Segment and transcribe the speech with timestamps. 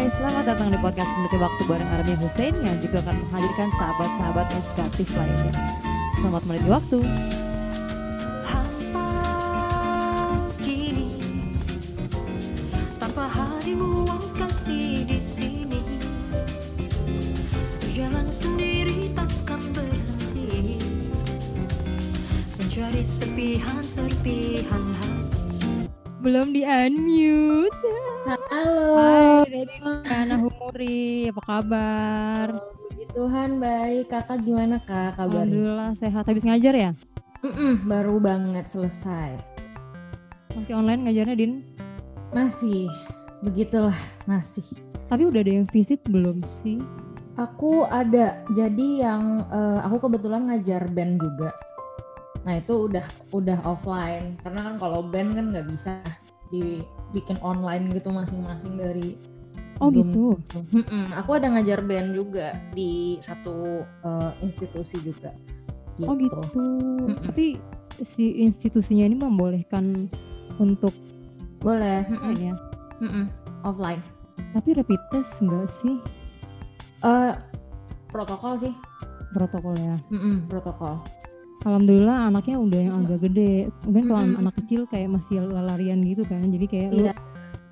[0.00, 4.46] Hai, selamat datang di podcast Meniti Waktu bareng Army Hussein yang juga akan menghadirkan sahabat-sahabat
[4.56, 5.52] inspiratif lainnya.
[6.16, 6.98] Selamat meniti waktu.
[8.48, 9.08] Hampa
[10.64, 11.20] kini
[12.96, 13.28] tanpa
[31.60, 32.56] Kabar?
[32.88, 34.08] Puji Tuhan baik.
[34.08, 35.44] Kakak gimana kak kabarnya?
[35.44, 36.24] Alhamdulillah sehat.
[36.24, 36.90] Habis ngajar ya?
[37.44, 39.36] Mm-mm, baru banget selesai.
[40.56, 41.60] Masih online ngajarnya, Din?
[42.32, 42.88] Masih.
[43.44, 43.92] Begitulah
[44.24, 44.64] masih.
[45.12, 46.80] Tapi udah ada yang visit belum sih?
[47.36, 48.40] Aku ada.
[48.56, 51.52] Jadi yang eh, aku kebetulan ngajar band juga.
[52.48, 53.04] Nah itu udah
[53.36, 54.32] udah offline.
[54.40, 56.00] Karena kan kalau band kan nggak bisa
[56.48, 59.20] dibikin online gitu masing-masing dari
[59.80, 60.24] Oh Zoom gitu.
[60.70, 65.32] Mm-mm, Aku ada ngajar band juga di satu eh, institusi juga.
[66.04, 66.40] Oh gitu.
[66.54, 67.16] Mm-mm.
[67.24, 67.56] Tapi
[68.06, 70.08] si institusinya ini membolehkan
[70.56, 70.92] untuk
[71.58, 72.04] Boleh.
[72.04, 72.20] mm-mm.
[72.22, 72.54] online ya?
[73.00, 73.24] Mm-mm,
[73.62, 74.00] offline.
[74.52, 75.96] Tapi rapid test enggak sih
[77.00, 77.32] eh
[78.06, 78.72] protokol sih.
[79.30, 79.96] protokol ya?
[80.10, 81.00] Mm-mm, protokol.
[81.60, 83.68] Alhamdulillah anaknya udah yang agak gede.
[83.84, 84.40] Mungkin kalau Mm-mm.
[84.40, 86.40] anak kecil kayak masih larian gitu kan.
[86.42, 87.12] Jadi kayak lu Iya.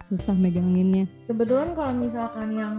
[0.08, 1.04] Susah meganginnya.
[1.28, 2.74] Kebetulan kalau misalkan yang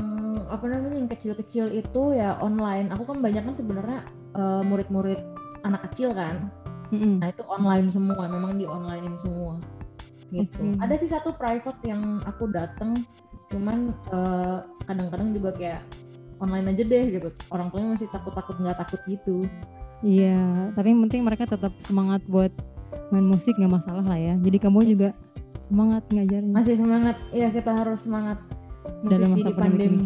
[0.49, 2.89] apa namanya yang kecil-kecil itu ya online.
[2.89, 4.01] Aku kan banyak kan sebenarnya
[4.33, 5.21] eh, murid-murid
[5.61, 6.49] anak kecil kan.
[6.89, 7.21] Mm-mm.
[7.21, 8.25] Nah itu online semua.
[8.25, 9.61] Memang di onlinein semua.
[10.33, 10.57] Gitu.
[10.57, 10.81] Oke.
[10.81, 13.05] Ada sih satu private yang aku dateng.
[13.53, 14.57] Cuman eh,
[14.89, 15.81] kadang-kadang juga kayak
[16.41, 17.29] online aja deh gitu.
[17.53, 19.45] Orang tuanya masih takut-takut nggak takut gitu.
[19.99, 22.55] Iya, tapi yang penting mereka tetap semangat buat
[23.11, 24.33] main musik nggak masalah lah ya.
[24.39, 25.11] Jadi kamu juga
[25.69, 26.51] semangat ngajarnya.
[26.51, 27.15] Masih semangat.
[27.29, 28.37] Iya kita harus semangat.
[29.05, 30.05] Dalam masa di pandemi pandemi.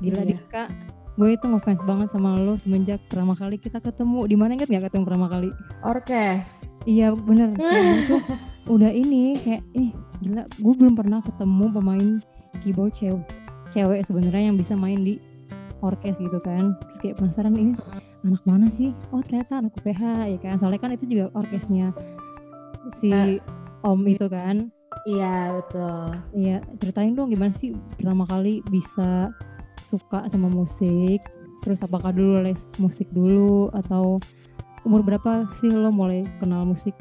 [0.00, 0.28] Gila Iya.
[0.32, 0.64] Dika,
[1.12, 4.24] gue itu ngefans banget sama lo semenjak pertama kali kita ketemu.
[4.24, 5.50] Di mana inget nggak ketemu pertama kali?
[5.82, 6.64] Orkes.
[6.86, 7.52] Iya bener.
[7.52, 8.16] Kayak itu
[8.66, 10.42] udah ini kayak ih gila.
[10.56, 12.08] Gue belum pernah ketemu pemain
[12.62, 13.26] keyboard cewek
[13.70, 15.18] cewek sebenarnya yang bisa main di
[15.80, 16.72] orkes gitu kan.
[16.78, 17.72] Terus kayak penasaran ini
[18.22, 18.94] anak mana sih?
[19.12, 20.54] Oh ternyata anak UPH ya kan.
[20.56, 21.92] Soalnya kan itu juga orkesnya
[23.00, 23.36] si Eh,
[23.80, 24.68] Om itu kan.
[25.08, 26.06] Iya betul.
[26.36, 29.32] Iya, ceritain dong gimana sih pertama kali bisa
[29.88, 31.24] suka sama musik?
[31.60, 34.20] Terus apakah dulu les musik dulu atau
[34.84, 36.96] umur berapa sih lo mulai kenal musik?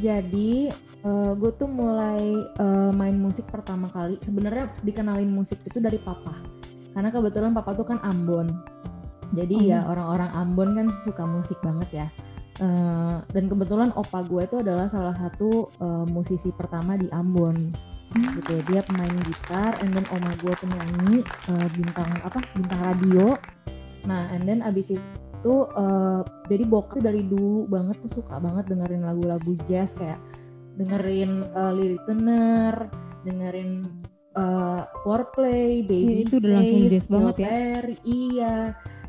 [0.00, 0.68] Jadi
[1.36, 4.16] gue tuh mulai eh, main musik pertama kali.
[4.24, 6.40] Sebenarnya dikenalin musik itu dari papa.
[6.96, 8.48] Karena kebetulan papa tuh kan Ambon.
[9.36, 9.68] Jadi Oh.
[9.68, 12.06] ya orang-orang Ambon kan suka musik banget ya.
[12.54, 17.74] Eh, dan kebetulan opa gue itu adalah salah satu eh, musisi pertama di Ambon.
[18.14, 18.62] Gitu.
[18.70, 22.38] Dia pemain gitar, and then oma gue penyanyi eh, bintang apa?
[22.54, 23.34] Bintang radio.
[24.06, 28.70] Nah, and then abis itu eh, jadi bokap tuh dari dulu banget tuh suka banget
[28.70, 30.22] dengerin lagu-lagu jazz kayak
[30.78, 32.90] dengerin uh, Lily Turner,
[33.22, 34.02] dengerin
[34.34, 37.48] uh, Foreplay, Baby itu udah langsung jazz banget ya.
[38.02, 38.54] Iya.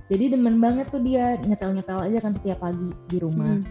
[0.06, 3.58] Jadi demen banget tuh dia nyetel-nyetel aja kan setiap pagi di rumah.
[3.58, 3.66] Hmm.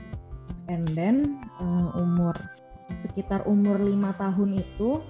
[0.66, 2.34] And then uh, umur
[2.98, 5.02] sekitar umur lima tahun itu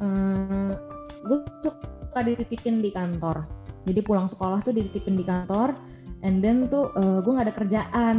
[0.00, 0.72] uh,
[1.24, 3.44] gue suka dititipin di kantor.
[3.84, 5.76] Jadi pulang sekolah tuh dititipin di kantor.
[6.24, 8.16] And then tuh uh, gue nggak ada kerjaan.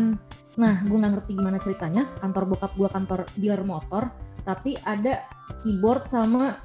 [0.61, 2.13] Nah gue nggak ngerti gimana ceritanya.
[2.21, 4.13] Kantor bokap gue kantor dealer motor.
[4.45, 5.25] Tapi ada
[5.65, 6.61] keyboard sama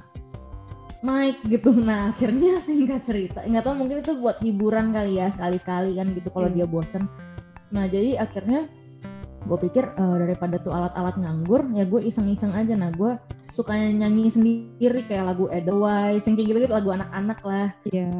[1.01, 1.73] mic gitu.
[1.87, 3.41] Nah akhirnya singkat cerita.
[3.43, 6.63] Nggak tahu mungkin itu buat hiburan kali ya sekali-sekali kan gitu kalau Iya.
[6.63, 7.03] dia bosen.
[7.73, 8.69] Nah jadi akhirnya
[9.41, 13.17] gue pikir eh, daripada tuh alat-alat nganggur ya gue iseng-iseng aja nah gue
[13.49, 18.13] suka nyanyi sendiri kayak lagu Edelweiss yang kayak gitu-gitu lagu anak-anak lah Iya.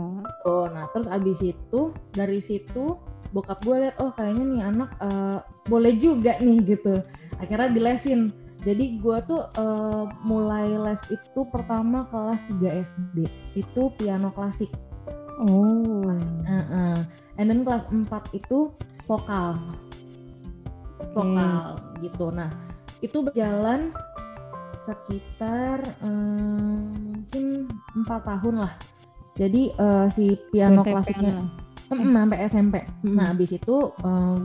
[0.49, 2.97] Oh, nah terus abis itu dari situ
[3.31, 6.99] bokap gue liat oh kayaknya nih anak eh, boleh juga nih gitu.
[7.37, 8.33] Akhirnya dilesin.
[8.61, 13.17] Jadi gue tuh eh, mulai les itu pertama kelas 3 SD.
[13.57, 14.69] Itu piano klasik.
[15.41, 16.05] Oh.
[16.45, 16.97] Heeh.
[17.41, 18.05] And then kelas 4
[18.37, 18.69] itu
[19.09, 19.57] vokal.
[21.17, 22.29] Vokal gitu.
[22.29, 22.53] Nah,
[23.01, 23.89] itu berjalan
[24.77, 26.85] sekitar eh,
[27.17, 27.65] mungkin
[27.97, 28.73] empat tahun lah.
[29.41, 31.33] Jadi eh, si piano SMP-an klasiknya
[31.89, 32.75] sampai SMP.
[33.09, 33.89] Nah, abis itu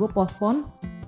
[0.00, 0.66] gue postpone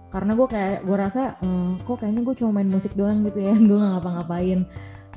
[0.09, 3.55] karena gue kayak gue rasa eh, kok kayaknya gue cuma main musik doang gitu ya,
[3.69, 4.61] gue nggak ngapa-ngapain.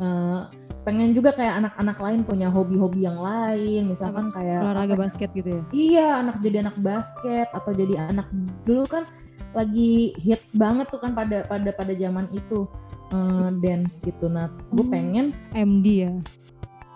[0.01, 0.39] Eh,
[0.81, 5.63] pengen juga kayak anak-anak lain punya hobi-hobi yang lain, misalkan kayak olahraga basket gitu ya.
[5.69, 8.27] Iya, anak jadi anak basket atau jadi anak
[8.65, 9.05] dulu kan
[9.51, 12.65] lagi hits banget tuh kan pada pada pada zaman itu
[13.11, 14.25] eh, dance gitu.
[14.25, 14.93] Nah, gue Hmm.
[14.93, 16.13] pengen MD ya.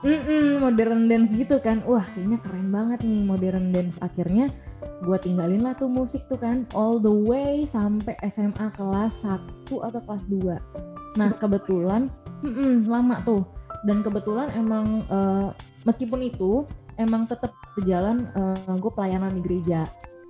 [0.05, 4.53] Mm-mm, modern dance gitu kan wah kayaknya keren banget nih modern dance akhirnya
[5.03, 9.39] gue tinggalin lah tuh musik tuh kan all the way sampai SMA kelas 1
[9.69, 12.11] atau kelas 2 nah kebetulan
[12.45, 13.43] mm-mm, lama tuh.
[13.85, 15.49] Dan kebetulan emang eh,
[15.85, 16.65] meskipun itu
[16.97, 18.31] emang tetap berjalan
[18.65, 19.83] gue pelayanan di gereja.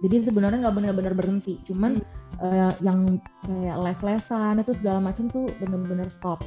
[0.03, 2.03] Jadi sebenarnya nggak benar-benar berhenti cuman
[2.43, 6.43] eh, yang kayak les-lesan itu segala macam tuh benar-benar stop.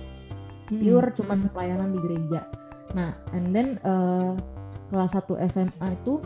[0.68, 0.84] Mm-mm.
[0.84, 2.44] pure cuman pelayanan di gereja.
[2.92, 4.32] Nah, and then eh,
[4.92, 6.20] kelas 1 SMA itu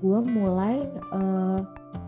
[0.00, 1.60] gue mulai eh,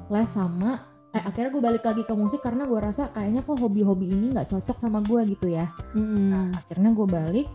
[0.09, 4.09] les sama eh akhirnya gue balik lagi ke musik karena gue rasa kayaknya kok hobi-hobi
[4.09, 5.69] ini nggak cocok sama gue gitu ya.
[5.93, 6.33] Mm-mm.
[6.33, 7.49] Nah, akhirnya gue balik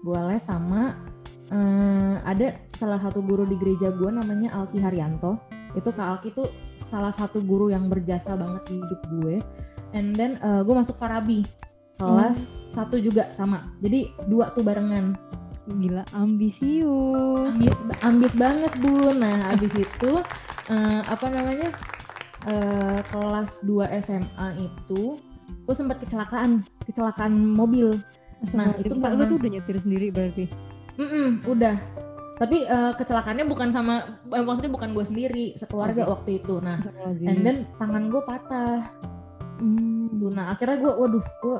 [0.00, 0.96] gue les sama
[1.52, 5.36] eh, ada salah satu guru di gereja gue namanya Alki Haryanto.
[5.76, 6.48] Itu Kak Alki tuh
[6.80, 9.36] salah satu guru yang berjasa banget di hidup gue.
[9.92, 11.44] And then gue masuk Farabi
[12.00, 13.74] kelas satu juga sama.
[13.84, 15.12] Jadi dua tuh barengan.
[15.68, 17.44] Gila ambisius.
[17.50, 20.12] ambis ambis banget bun nah habis itu
[20.66, 21.68] eh, apa namanya
[22.44, 25.20] eh, kelas 2 SMA itu
[25.60, 27.92] gue sempat kecelakaan kecelakaan mobil
[28.48, 30.44] Nah, Astagfirullah, itu lu karena- tuh udah nyetir sendiri berarti.
[30.94, 31.74] Mm-mm, udah
[32.36, 33.94] tapi eh, kecelakaannya bukan sama
[34.28, 36.10] eh, maksudnya bukan gue sendiri sekeluarga Oke.
[36.14, 36.78] waktu itu nah
[37.20, 38.86] and then tangan gue patah
[39.58, 40.06] Hmm.
[40.14, 41.58] Tuh, nah akhirnya gue waduh gue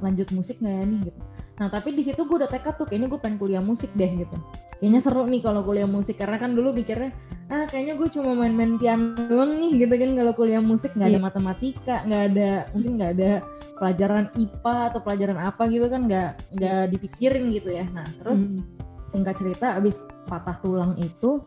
[0.00, 1.20] lanjut musik nggak ya nih gitu
[1.62, 4.34] nah tapi di situ gue udah tekad tuh kayaknya gue pengen kuliah musik deh gitu
[4.82, 7.14] kayaknya seru nih kalau kuliah musik karena kan dulu mikirnya
[7.46, 11.14] ah kayaknya gue cuma main-main piano doang nih gitu kan kalau kuliah musik nggak ada
[11.14, 11.22] Iya.
[11.22, 13.30] matematika nggak ada mungkin nggak ada
[13.78, 18.66] pelajaran IPA atau pelajaran apa gitu kan nggak nggak dipikirin gitu ya nah terus Mm.
[19.06, 21.38] singkat cerita abis patah tulang itu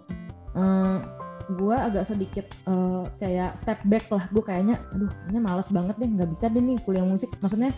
[0.56, 0.98] eh
[1.54, 4.26] gue agak sedikit eh, kayak step back lah.
[4.34, 7.30] Gue kayaknya aduh kayaknya males banget deh nggak bisa deh nih kuliah musik.
[7.40, 7.72] Maksudnya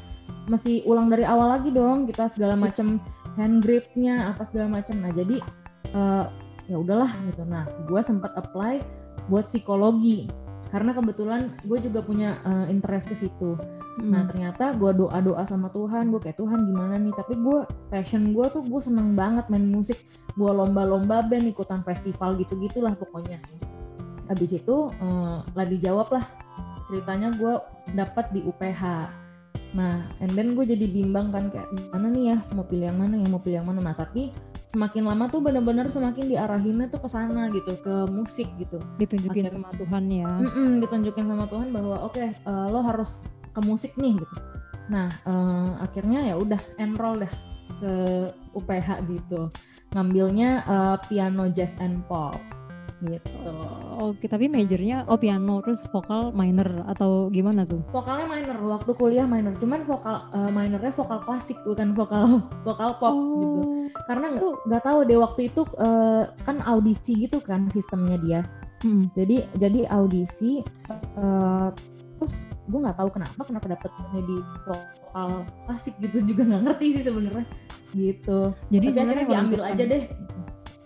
[0.47, 3.03] masih ulang dari awal lagi dong kita segala macam
[3.35, 5.43] hand gripnya apa segala macam nah jadi
[5.91, 6.25] eh,
[6.71, 7.43] ya udahlah gitu.
[7.43, 8.79] Nah gue sempat apply
[9.27, 13.55] buat psikologi karena kebetulan gue juga punya eh, interest ke situ
[14.05, 14.29] Nah Mm.
[14.29, 17.13] ternyata gue doa doa sama Tuhan, gue kayak Tuhan gimana nih?
[17.17, 19.97] Tapi gue passion gue tuh gue seneng banget main musik.
[20.37, 23.41] Gue lomba-lomba band, ikutan festival gitu gitulah pokoknya.
[24.29, 26.25] Habis itu eh, lah dijawab lah
[26.85, 27.53] ceritanya gue
[27.97, 28.83] dapat di UPH.
[29.75, 33.15] Nah, and then gue jadi bimbang kan kayak gimana nih ya mau pilih yang mana
[33.17, 33.81] ya mau pilih yang mana.
[33.81, 34.29] Nah tapi
[34.77, 38.77] semakin lama tuh bener-bener semakin diarahinnya tuh ke sana gitu ke musik gitu.
[39.01, 40.29] Ditunjukin Akhirnya- sama Tuhan ya.
[40.45, 44.35] Mm-mm, ditunjukin sama Tuhan bahwa oke eh, lo harus ke musik nih gitu.
[44.93, 47.33] Nah eh, akhirnya ya udah enroll dah
[47.81, 47.91] ke
[48.53, 49.49] UPH gitu.
[49.97, 52.37] Ngambilnya eh, piano jazz and pop
[53.03, 53.51] gitu.
[53.97, 57.81] Oke, tapi majornya oh piano terus vokal minor atau gimana tuh?
[57.89, 63.13] Vokalnya minor waktu kuliah minor, cuman vokal eh, minornya vokal klasik bukan vokal vokal pop
[63.13, 63.61] gitu.
[64.05, 68.41] Karena nggak nggak tahu deh waktu itu eh, kan audisi gitu kan sistemnya dia.
[68.77, 69.09] Mm.
[69.17, 70.61] jadi jadi audisi
[71.17, 71.67] eh,
[72.17, 74.37] terus gue nggak tahu kenapa kenapa dapetnya di
[74.69, 75.29] vokal
[75.65, 77.45] klasik gitu juga nggak ngerti sih sebenarnya
[77.97, 80.03] gitu Jadi tapi akhirnya diambil aja menentukan- deh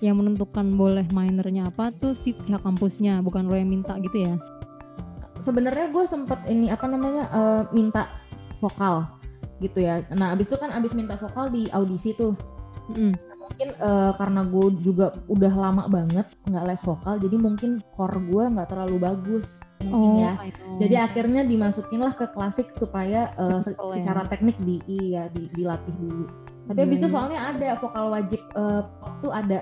[0.01, 4.35] Yang menentukan boleh minornya apa tuh si pihak kampusnya, bukan lo yang minta gitu ya?
[5.37, 8.13] sebenarnya gue sempet ini apa namanya eh, minta
[8.61, 9.09] vokal
[9.57, 12.37] gitu ya nah abis itu kan abis minta vokal di audisi tuh
[12.91, 13.13] Mm.
[13.39, 18.43] mungkin eh, karena gue juga udah lama banget nggak les vokal jadi mungkin core gue
[18.51, 20.77] nggak terlalu bagus mungkin ya I know.
[20.77, 23.85] Jadi akhirnya dimasukin lah ke klasik supaya uh, se- ya.
[23.95, 26.25] secara teknik di iya di, dilatih dulu.
[26.67, 27.13] Tapi Iya, habis itu iya.
[27.15, 29.59] soalnya ada vokal wajib uh, pop tuh ada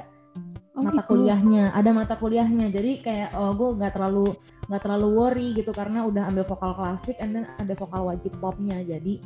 [0.80, 1.10] Oh, mata gitu.
[1.12, 2.72] kuliahnya, ada mata kuliahnya.
[2.72, 4.34] Jadi kayak oh gue nggak terlalu
[4.66, 8.80] nggak terlalu worry gitu karena udah ambil vokal klasik and then ada vokal wajib popnya.
[8.80, 9.20] Jadi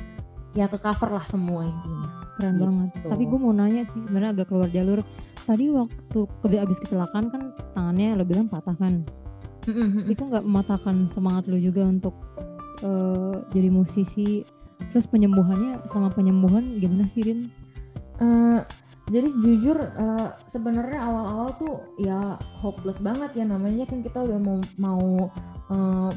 [0.54, 2.10] ya ke cover lah semua intinya.
[2.34, 2.64] keren Gitu.
[2.66, 2.90] banget.
[3.06, 5.00] Tapi gue mau nanya sih sebenarnya agak keluar jalur.
[5.44, 7.42] Tadi waktu ke- abis kecelakaan kan
[7.74, 9.06] tangannya lo bilang patah kan?
[9.70, 10.10] Mm-mm.
[10.10, 12.18] Itu nggak mematahkan semangat lo juga untuk
[12.82, 14.42] eh, jadi musisi?
[14.90, 17.40] Terus penyembuhannya sama penyembuhan gimana sih Rin?
[18.20, 18.60] Eh,
[19.12, 23.44] jadi jujur eh, sebenarnya awal-awal tuh ya hopeless banget ya.
[23.44, 25.08] Namanya kan kita udah mau mau
[25.72, 26.12] eh,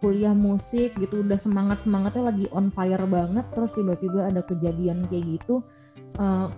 [0.00, 5.36] kuliah musik gitu udah semangat semangatnya lagi on fire banget terus tiba-tiba ada kejadian kayak
[5.36, 5.60] gitu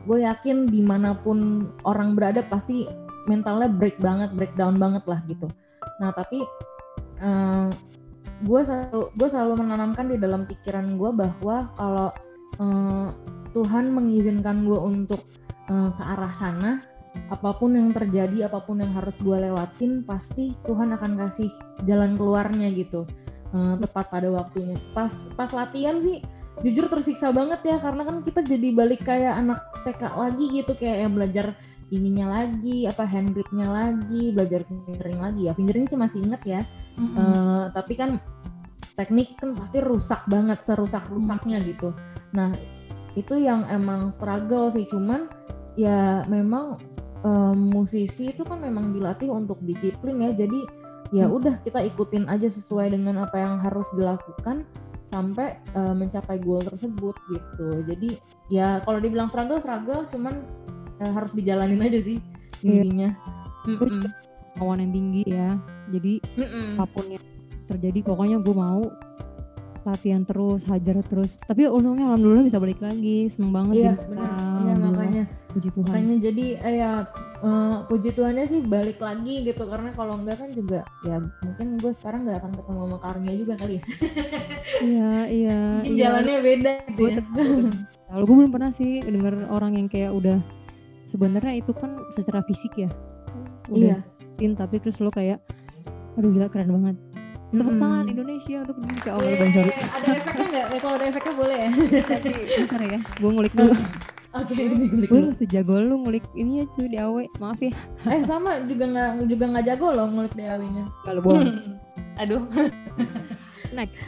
[0.06, 2.86] gue yakin di mana pun orang berada pasti
[3.30, 5.46] mentalnya break banget breakdown banget lah gitu.
[6.02, 6.42] Nah tapi
[8.42, 12.08] gue selalu gue selalu menanamkan di dalam pikiran gue bahwa kalau
[12.58, 13.08] eh,
[13.52, 15.22] Tuhan mengizinkan gue untuk
[15.68, 16.82] eh, ke arah sana
[17.28, 21.52] apa pun yang terjadi apa pun yang harus gue lewatin pasti Tuhan akan kasih
[21.84, 23.04] jalan keluarnya gitu.
[23.52, 24.80] Eh, tepat pada waktunya.
[24.96, 26.24] Pas pas latihan sih
[26.64, 30.98] jujur tersiksa banget ya karena kan kita jadi balik kayak anak TK lagi gitu kayak
[31.08, 31.46] yang belajar
[31.92, 35.42] ininya lagi apa hand gripnya lagi belajar fingering lagi.
[35.48, 36.60] Ya fingering sih masih inget ya.
[36.96, 37.16] Mm-mm.
[37.16, 38.16] Eh, tapi kan
[38.96, 41.92] teknik kan pasti rusak banget serusak rusaknya gitu.
[42.32, 42.56] Nah
[43.12, 45.28] itu yang emang struggle sih cuman
[45.74, 46.80] ya memang
[47.22, 50.60] em, musisi itu kan memang dilatih untuk disiplin ya jadi
[51.12, 51.36] ya Hmm.
[51.36, 54.64] udah kita ikutin aja sesuai dengan apa yang harus dilakukan
[55.12, 58.10] sampai eh, mencapai goal tersebut gitu jadi
[58.48, 60.40] ya kalau dibilang struggle struggle cuman
[60.98, 62.16] eh, harus dijalanin aja sih
[62.64, 62.80] Iya.
[62.80, 63.10] intinya
[64.54, 65.50] kemauan yang tinggi ya
[65.90, 66.66] jadi Mm-mm.
[66.78, 67.24] apa pun yang
[67.66, 68.82] terjadi pokoknya gue mau
[69.82, 71.34] latihan terus hajar terus.
[71.42, 73.28] Tapi untungnya alhamdulillah bisa balik lagi.
[73.30, 74.30] Seneng banget iya benar.
[74.62, 75.24] Iya makanya.
[75.52, 75.88] Puji Tuhan.
[75.92, 76.90] Makanya jadi eh, ya
[77.42, 79.62] eh, puji Tuhannya sih balik lagi gitu.
[79.66, 83.54] Karena kalau enggak kan juga ya mungkin gue sekarang nggak akan ketemu sama Karnia juga
[83.58, 83.84] kali ya.
[84.62, 86.02] Iya iya mungkin iya.
[86.06, 87.18] jalannya beda gitu ya.
[88.06, 90.38] kalau gue belum pernah sih denger orang yang kayak udah
[91.10, 92.90] sebenarnya itu kan secara fisik ya.
[93.68, 93.98] Iya.
[93.98, 94.12] Udah
[94.42, 95.38] rutin, tapi terus lo kayak
[96.18, 96.96] aduh gila keren banget
[97.52, 100.66] tepuk tangan Indonesia untuk Dinka oh bang sorry ada efeknya nggak?
[100.66, 101.70] Eh, kalau ada efeknya boleh ya?
[102.56, 103.72] bentar ya gue ngulik dulu
[104.32, 107.72] Oke, ini kulik gue sejago lu ngulik ini ya cuy di awe maaf ya
[108.06, 110.84] Eh sama juga nggak juga nggak jago loh ngulik DAW-nya.
[111.02, 111.76] kalau bohong
[112.16, 112.42] Aduh.
[113.76, 114.00] next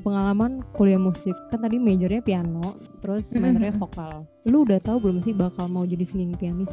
[0.00, 3.52] pengalaman kuliah musik kan tadi majornya piano terus Mm-mm.
[3.52, 6.72] minornya vokal lu udah tahu belum sih bakal mau jadi singing pianis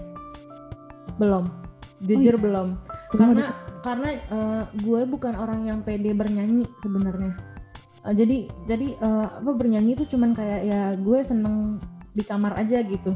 [1.18, 1.50] Belum.
[2.00, 2.68] Jujur Oh, belum.
[3.10, 7.34] Karena karena eh, gue bukan orang yang pede bernyanyi sebenarnya.
[8.08, 11.82] Eh, jadi jadi eh, apa bernyanyi itu cuman kayak ya gue seneng
[12.14, 13.14] di kamar aja gitu.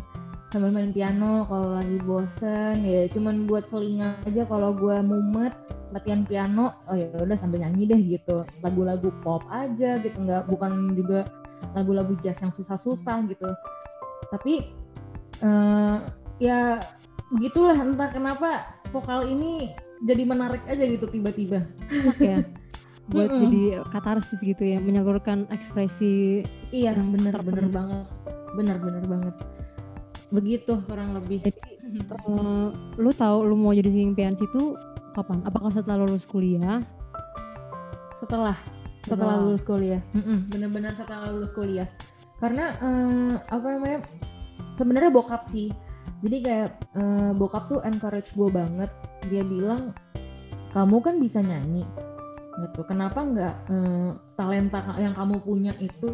[0.52, 5.56] Sambil main piano kalau lagi bosen ya cuman buat selingan aja kalau gue mumet
[5.96, 8.44] latihan piano oh ya udah sambil nyanyi deh gitu.
[8.60, 11.24] Lagu-lagu pop aja gitu nggak bukan juga
[11.72, 13.48] lagu-lagu jazz yang susah-susah gitu.
[14.28, 14.54] Tapi
[15.40, 15.98] eh,
[16.42, 16.82] ya
[17.40, 21.66] gitulah entah kenapa vokal ini jadi menarik aja gitu tiba-tiba.
[21.90, 22.38] Enak ya.
[23.12, 23.42] Buat Mm-mm.
[23.44, 28.06] jadi katarsis gitu ya menyalurkan ekspresi iya Yang bener bener banget.
[28.56, 29.36] Bener bener banget.
[30.32, 31.44] Begitu kurang lebih.
[31.44, 31.60] Jadi
[32.08, 34.80] eh, lu tahu lu mau jadi singing pianis itu
[35.12, 35.44] kapan?
[35.44, 36.80] Apakah setelah lulus kuliah?
[38.22, 38.56] Setelah
[39.02, 39.42] setelah.
[39.44, 40.02] lulus kuliah.
[40.14, 41.90] Mm-mm, bener-bener setelah lulus kuliah.
[42.40, 44.00] Karena eh, apa namanya
[44.78, 45.74] sebenarnya bokap sih
[46.22, 48.90] jadi kayak eh, bokap tuh encourage gue banget.
[49.28, 49.94] Dia bilang
[50.72, 51.84] kamu kan bisa nyanyi
[52.62, 52.82] gitu.
[52.86, 56.14] Kenapa nggak eh, talenta yang kamu punya itu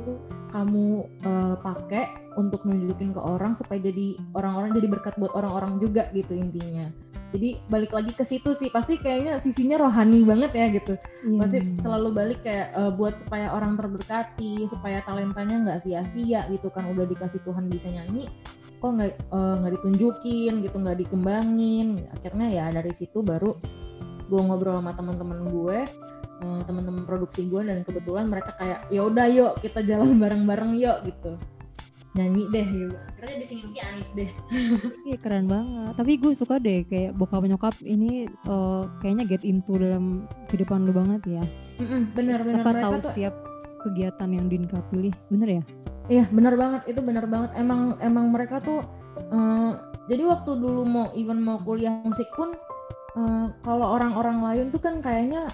[0.56, 2.04] kamu eh, pakai
[2.40, 6.88] untuk nunjukin ke orang supaya jadi orang-orang jadi berkat buat orang-orang juga gitu intinya.
[7.28, 8.72] Jadi balik lagi ke situ sih.
[8.72, 10.96] Pasti kayaknya sisinya rohani banget ya gitu.
[11.28, 11.40] Iya.
[11.44, 16.88] pasti selalu balik kayak eh, buat supaya orang terberkati supaya talentanya nggak sia-sia gitu kan.
[16.88, 18.32] Udah dikasih Tuhan bisa nyanyi
[18.78, 23.58] kok nggak nggak ditunjukin gitu nggak dikembangin akhirnya ya dari situ baru
[24.28, 25.80] gue ngobrol sama teman-teman gue
[26.44, 30.98] eh, teman-teman produksi gue dan kebetulan mereka kayak ya udah yuk kita jalan bareng-bareng yuk
[31.08, 31.40] gitu
[32.18, 34.30] nyanyi deh gitu akhirnya jadi singing pianis deh
[35.08, 35.94] Iya keren banget.
[35.96, 40.92] Tapi gue suka deh kayak bokap nyokap ini eh, kayaknya get into dalam kehidupan lu
[40.98, 41.44] banget ya.
[41.78, 43.34] Mm-mm, bener-bener Apa mereka tahu tuh setiap
[43.86, 45.64] kegiatan yang Dinka pilih, bener ya?
[46.08, 47.52] Iya benar banget itu benar banget.
[47.60, 48.84] Emang emang mereka tuh
[49.20, 49.72] eh,
[50.08, 52.56] jadi waktu dulu mau even mau kuliah musik pun
[53.20, 55.48] eh, kalau orang-orang lain tuh kan kayaknya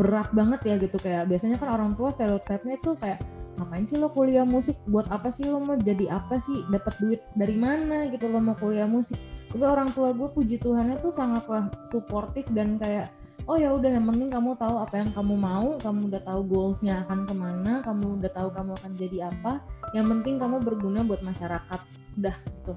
[0.00, 0.96] berat banget ya gitu.
[0.96, 3.20] Kayak biasanya kan orang tua stereotipnya tuh kayak
[3.60, 4.80] ngapain sih lo kuliah musik?
[4.88, 6.64] Buat apa sih lo mau jadi apa sih?
[6.72, 9.20] Dapat duit dari mana gitu lo mau kuliah musik?
[9.48, 13.12] Tapi orang tua gue puji Tuhannya tuh sangatlah suportif dan kayak
[13.48, 17.02] oh ya udah yang penting kamu tahu apa yang kamu mau kamu udah tahu goalsnya
[17.02, 19.52] akan ke mana kamu udah tahu kamu akan jadi apa
[19.90, 21.80] yang penting kamu berguna buat masyarakat
[22.16, 22.74] udah gitu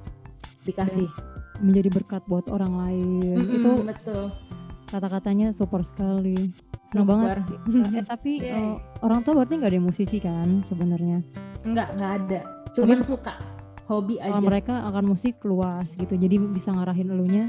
[0.64, 1.10] dikasih
[1.62, 3.38] Menjadi berkat buat orang lain.
[3.38, 4.24] Mm-mm, Itu betul
[4.90, 6.50] kata-katanya super sekali.
[6.90, 7.46] Seneng banget.
[7.96, 8.50] Eh, tapi Yeay.
[8.50, 11.22] eh, orang tua berarti nggak ada musisi kan sebenarnya.
[11.62, 12.40] enggak enggak ada
[12.74, 13.38] cuman suka
[13.86, 17.46] hobi Kalau aja mereka akan musik luas gitu, jadi bisa ngarahin elunya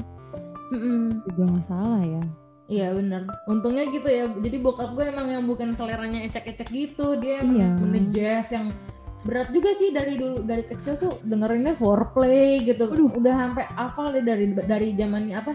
[0.69, 1.25] Mm-mm.
[1.25, 2.23] juga nggak salah ya.
[2.73, 3.29] Iya bener.
[3.45, 7.13] Untungnya gitu ya jadi bokap gue emang yang bukan seleranya ecek-ecek gitu.
[7.21, 8.49] Dia emang Iya.
[8.49, 8.73] yang
[9.23, 12.89] berat juga sih dari dulu dari kecil tuh dengerinnya foreplay gitu.
[12.91, 15.53] Udah sampai hafal deh dari dari zamannya apa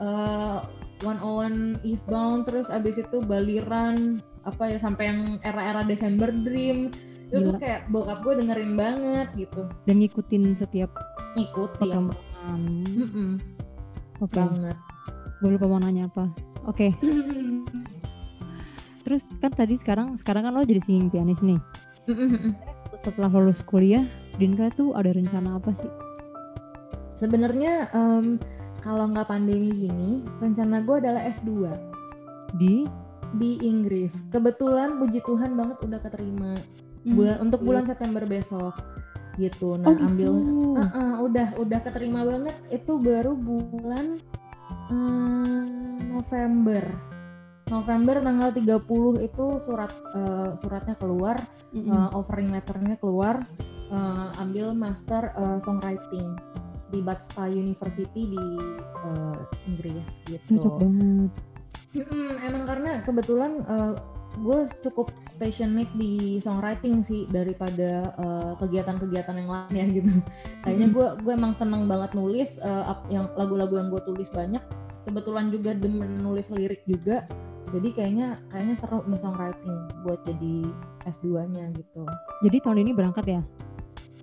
[0.00, 0.58] eh
[1.00, 6.88] 101 Eastbound terus abis itu Baliran apa ya sampai yang era-era December Dream.
[7.30, 9.68] Itu tuh kayak bokap gue dengerin banget gitu.
[9.84, 10.90] Dan ngikutin setiap
[11.36, 11.76] ngikutin.
[11.78, 12.60] perkembangan.
[12.90, 13.30] Mm-mm,
[14.18, 14.76] Oke, banget.
[15.38, 16.26] Gue lupa mau nanya apa.
[16.64, 16.92] Oke,
[19.04, 21.60] terus kan tadi sekarang sekarang kan lo jadi singing pianis nih.
[23.00, 24.04] Setelah lulus kuliah,
[24.36, 25.90] Dinka tuh ada rencana apa sih?
[27.16, 28.36] Sebenarnya em,
[28.80, 31.68] kalau nggak pandemi gini, rencana gue adalah S2
[32.56, 32.84] Di
[33.36, 34.24] di Inggris.
[34.28, 36.52] Kebetulan puji Tuhan banget udah keterima
[37.04, 38.74] bulan untuk bulan September besok
[39.38, 39.78] gitu.
[39.78, 40.04] Nah, Oh, gitu.
[40.04, 40.30] ambil
[40.80, 44.18] Heeh, udah udah keterima banget itu baru bulan
[44.90, 45.64] eh,
[46.10, 46.84] November.
[47.70, 51.38] November tanggal 30 itu surat eh, suratnya keluar,
[51.70, 51.90] Mm-mm.
[51.90, 53.38] eh, offering letternya keluar,
[53.90, 56.34] eh, ambil master eh, songwriting
[56.90, 58.44] di Bath Spa University di
[59.06, 59.38] eh,
[59.70, 60.58] Inggris gitu.
[60.58, 61.30] cocok banget.
[61.90, 63.62] Mm-mm, emang karena kebetulan
[64.40, 70.12] gue cukup passionate di songwriting sih daripada eh, kegiatan-kegiatan yang lain ya gitu.
[70.64, 74.62] Kayaknya gue gue emang seneng banget nulis ap- yang lagu-lagu yang gue tulis banyak.
[75.04, 77.24] Kebetulan juga demen nulis lirik juga.
[77.70, 80.54] Jadi kayaknya kayaknya seru nih songwriting buat jadi
[81.06, 82.02] S2-nya gitu.
[82.42, 83.40] Jadi tahun ini berangkat ya?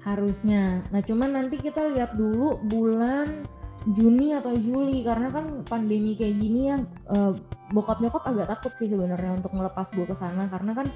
[0.03, 0.83] Harusnya.
[0.91, 3.43] Nah, cuman nanti kita lihat dulu bulan
[3.87, 6.77] Juni atau Juli karena kan pandemi kayak gini ya
[7.11, 7.31] eh,
[7.71, 10.87] bokap nyokap agak takut sih sebenarnya untuk melepas gue ke sana karena kan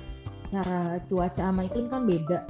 [0.51, 2.43] cara cuaca sama iklim kan beda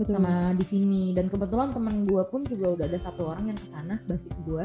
[0.00, 0.16] Betul.
[0.16, 1.02] sama di sini.
[1.12, 4.64] Dan kebetulan teman gue pun juga udah ada satu orang yang ke sana basis gue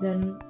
[0.00, 0.40] dan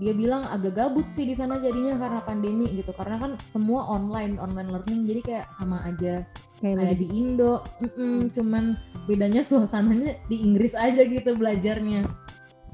[0.00, 4.34] dia bilang agak gabut sih di sana jadinya karena pandemi gitu karena kan semua online
[4.42, 6.22] online learning jadi kayak sama aja.
[6.62, 8.64] Kayak kayak lagi di Indo mm-mm, cuman
[9.10, 12.06] bedanya suasananya di Inggris aja gitu belajarnya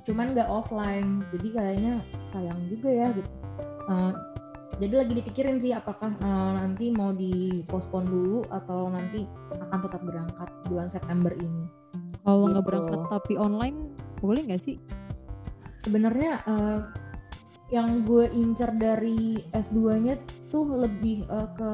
[0.09, 1.23] cuman nggak offline.
[1.37, 1.93] Jadi kayaknya
[2.33, 3.31] sayang juga ya gitu.
[3.89, 4.13] Eh,
[4.79, 10.49] jadi lagi dipikirin sih apakah eh, nanti mau dipospon dulu atau nanti akan tetap berangkat
[10.67, 11.69] bulan September ini.
[12.25, 12.69] Kalau nggak gitu.
[12.73, 13.77] berangkat tapi online
[14.19, 14.77] boleh nggak sih?
[15.89, 16.81] sebenarnya eh,
[17.73, 20.21] yang gue incer dari S2-nya
[20.53, 21.71] tuh lebih eh, ke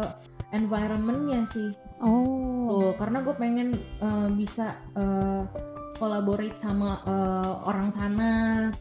[0.55, 1.75] environment-nya sih.
[1.99, 5.43] Oh, Tuh, karena gue pengen eh, bisa eh,
[5.97, 8.31] collaborate sama eh, orang sana.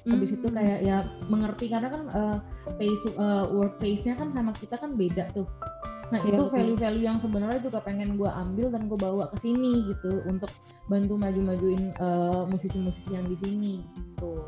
[0.05, 0.57] Habis itu Hmm.
[0.57, 0.97] kayak ya
[1.29, 2.37] mengerti karena kan eh,
[2.77, 5.47] pace eh, work pace-nya kan sama kita kan beda tuh.
[6.11, 9.81] Nah, Iya, itu value-value yang sebenarnya juga pengen gue ambil dan gue bawa ke sini
[9.89, 10.51] gitu untuk
[10.85, 14.45] bantu maju-majuin eh, musisi-musisi yang di sini gitu.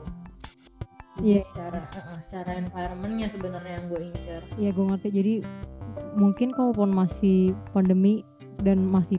[1.16, 1.42] Jadi Iya.
[1.48, 4.42] secara eh, eh, secara environment-nya sebenarnya yang gue incer.
[4.60, 5.10] Iya gue ngerti.
[5.10, 5.34] Jadi
[6.20, 8.22] mungkin kalaupun masih pandemi
[8.62, 9.18] dan masih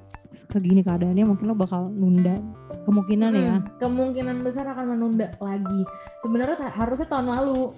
[0.52, 2.38] segini keadaannya mungkin lo bakal nunda
[2.86, 3.54] kemungkinan ya.
[3.58, 5.82] Mm, kemungkinan besar akan menunda lagi.
[6.22, 7.74] Sebenarnya harusnya tahun lalu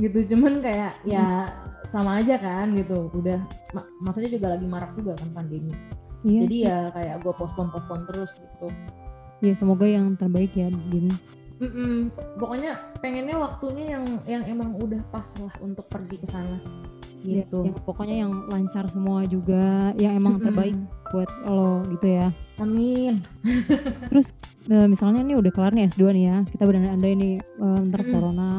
[0.00, 1.52] gitu, cuman kayak ya
[1.84, 3.12] sama aja kan gitu.
[3.12, 3.38] Udah,
[3.76, 5.76] ma- maksudnya juga lagi marak juga kan pandemi.
[6.24, 6.40] Iya.
[6.48, 8.68] Jadi ya kayak gue pospon pospon terus gitu.
[9.44, 11.12] ya semoga yang terbaik ya Din.
[11.60, 12.08] Mm-mm.
[12.40, 16.56] Pokoknya pengennya waktunya yang yang emang udah pas lah untuk pergi ke sana
[17.24, 17.68] Ya, gitu.
[17.68, 20.76] yang pokoknya yang lancar semua juga, yang emang terbaik
[21.10, 22.28] buat lo gitu ya.
[22.60, 23.20] Amin.
[24.66, 28.12] Eh, misalnya nih udah kelar nih S2 nih ya, kita berandai-andai nih eh, ntar Mm-mm.
[28.18, 28.50] corona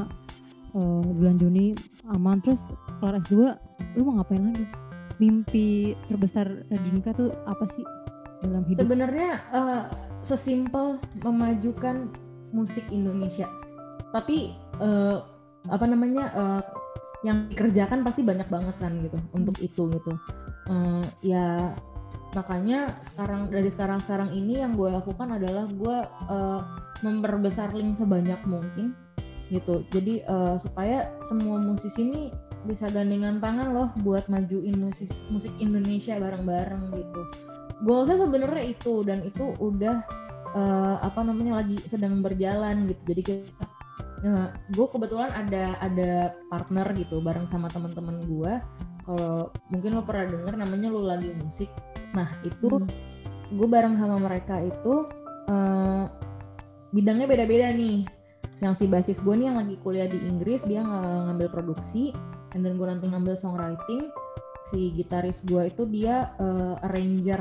[0.72, 1.76] eh, bulan Juni
[2.16, 2.64] aman terus
[3.04, 3.36] kelar S2
[4.00, 4.64] lu mau ngapain lagi?
[5.20, 7.84] Mimpi terbesar Dinka tuh apa sih
[8.40, 8.88] dalam hidup?
[8.88, 9.84] Sebenarnya eh,
[10.24, 10.96] sesimpel
[11.28, 12.08] memajukan
[12.56, 13.52] musik Indonesia.
[14.16, 15.18] Tapi eh,
[15.68, 16.62] apa namanya eh,
[17.28, 20.14] yang dikerjakan pasti banyak banget kan gitu untuk itu gitu.
[20.72, 21.04] Eh,
[21.36, 21.76] ya
[22.36, 26.62] makanya sekarang dari sekarang sekarang ini yang gue lakukan adalah gue eh,
[27.06, 28.92] memperbesar link sebanyak mungkin
[29.48, 29.86] gitu.
[29.94, 32.22] Jadi eh, supaya semua musisi ini
[32.68, 37.22] bisa gandengan tangan loh buat majuin musik musik Indonesia bareng-bareng gitu.
[37.86, 40.04] Goalsnya sebenarnya itu dan itu udah
[40.52, 43.02] eh, apa namanya lagi sedang berjalan gitu.
[43.16, 43.66] Jadi kita
[44.74, 48.54] gue kebetulan ada ada partner gitu bareng sama teman-teman gue
[49.08, 51.72] kalau mungkin lo pernah denger namanya lo lagi musik.
[52.12, 52.92] Nah itu Hmm.
[53.56, 55.08] gue bareng sama mereka itu
[55.48, 56.04] eh,
[56.92, 58.04] bidangnya beda-beda nih.
[58.60, 62.12] Yang si basis gue nih yang lagi kuliah di Inggris dia ng- ngambil produksi
[62.52, 64.12] and then gue nanti ngambil songwriting.
[64.68, 67.40] Si gitaris gue itu dia eh, arranger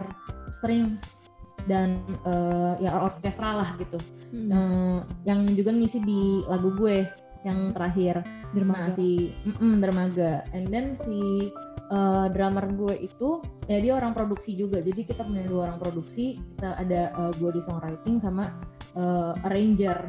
[0.54, 1.18] strings
[1.66, 3.98] dan eh, ya orkestra lah gitu.
[4.30, 4.50] Hmm.
[4.54, 8.88] Eh, yang juga ngisi di lagu gue yang terakhir Dermaga.
[8.88, 11.50] Nah si mm-mm, dermaga, and then si
[11.90, 14.80] uh, drummer gue itu ya dia orang produksi juga.
[14.80, 16.38] Jadi kita punya dua orang produksi.
[16.54, 18.54] Kita ada uh, gue di songwriting sama
[18.96, 20.08] uh, arranger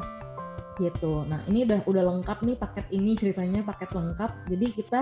[0.78, 1.26] gitu.
[1.26, 4.30] Nah ini udah udah lengkap nih paket ini ceritanya paket lengkap.
[4.46, 5.00] Jadi kita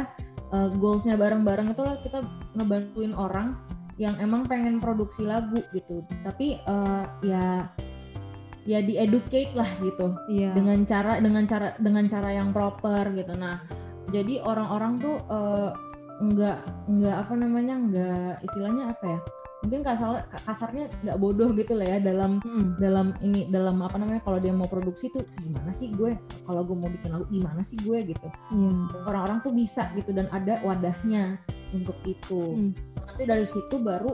[0.51, 2.25] uh, goalsnya bareng-bareng itu lah kita
[2.57, 3.55] ngebantuin orang
[3.97, 6.03] yang emang pengen produksi lagu gitu.
[6.25, 7.69] Tapi uh, ya
[8.67, 10.51] ya di educate lah gitu Iya.
[10.53, 13.63] dengan cara dengan cara dengan cara yang proper gitu nah
[14.07, 15.71] jadi orang-orang tuh eh,
[16.17, 19.19] nggak nggak apa namanya nggak istilahnya apa ya
[19.57, 20.09] mungkin kasar
[20.43, 22.77] kasarnya nggak bodoh gitu lah ya dalam Mm.
[22.77, 26.73] dalam ini dalam apa namanya kalau dia mau produksi tuh gimana sih gue kalau gue
[26.73, 28.71] mau bikin lagu gimana sih gue gitu Iya.
[29.05, 31.37] orang-orang tuh bisa gitu dan ada wadahnya
[31.71, 32.73] untuk itu Hmm.
[33.03, 34.13] nanti dari situ baru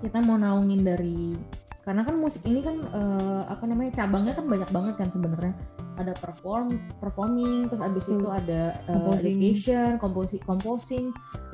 [0.00, 1.36] kita mau naungin dari
[1.80, 5.56] karena kan musik ini kan eh, apa namanya cabangnya kan banyak banget kan sebenarnya.
[5.96, 8.16] Ada perform performing terus abis Betul.
[8.16, 9.20] itu ada Composing.
[9.20, 11.04] education composing composing.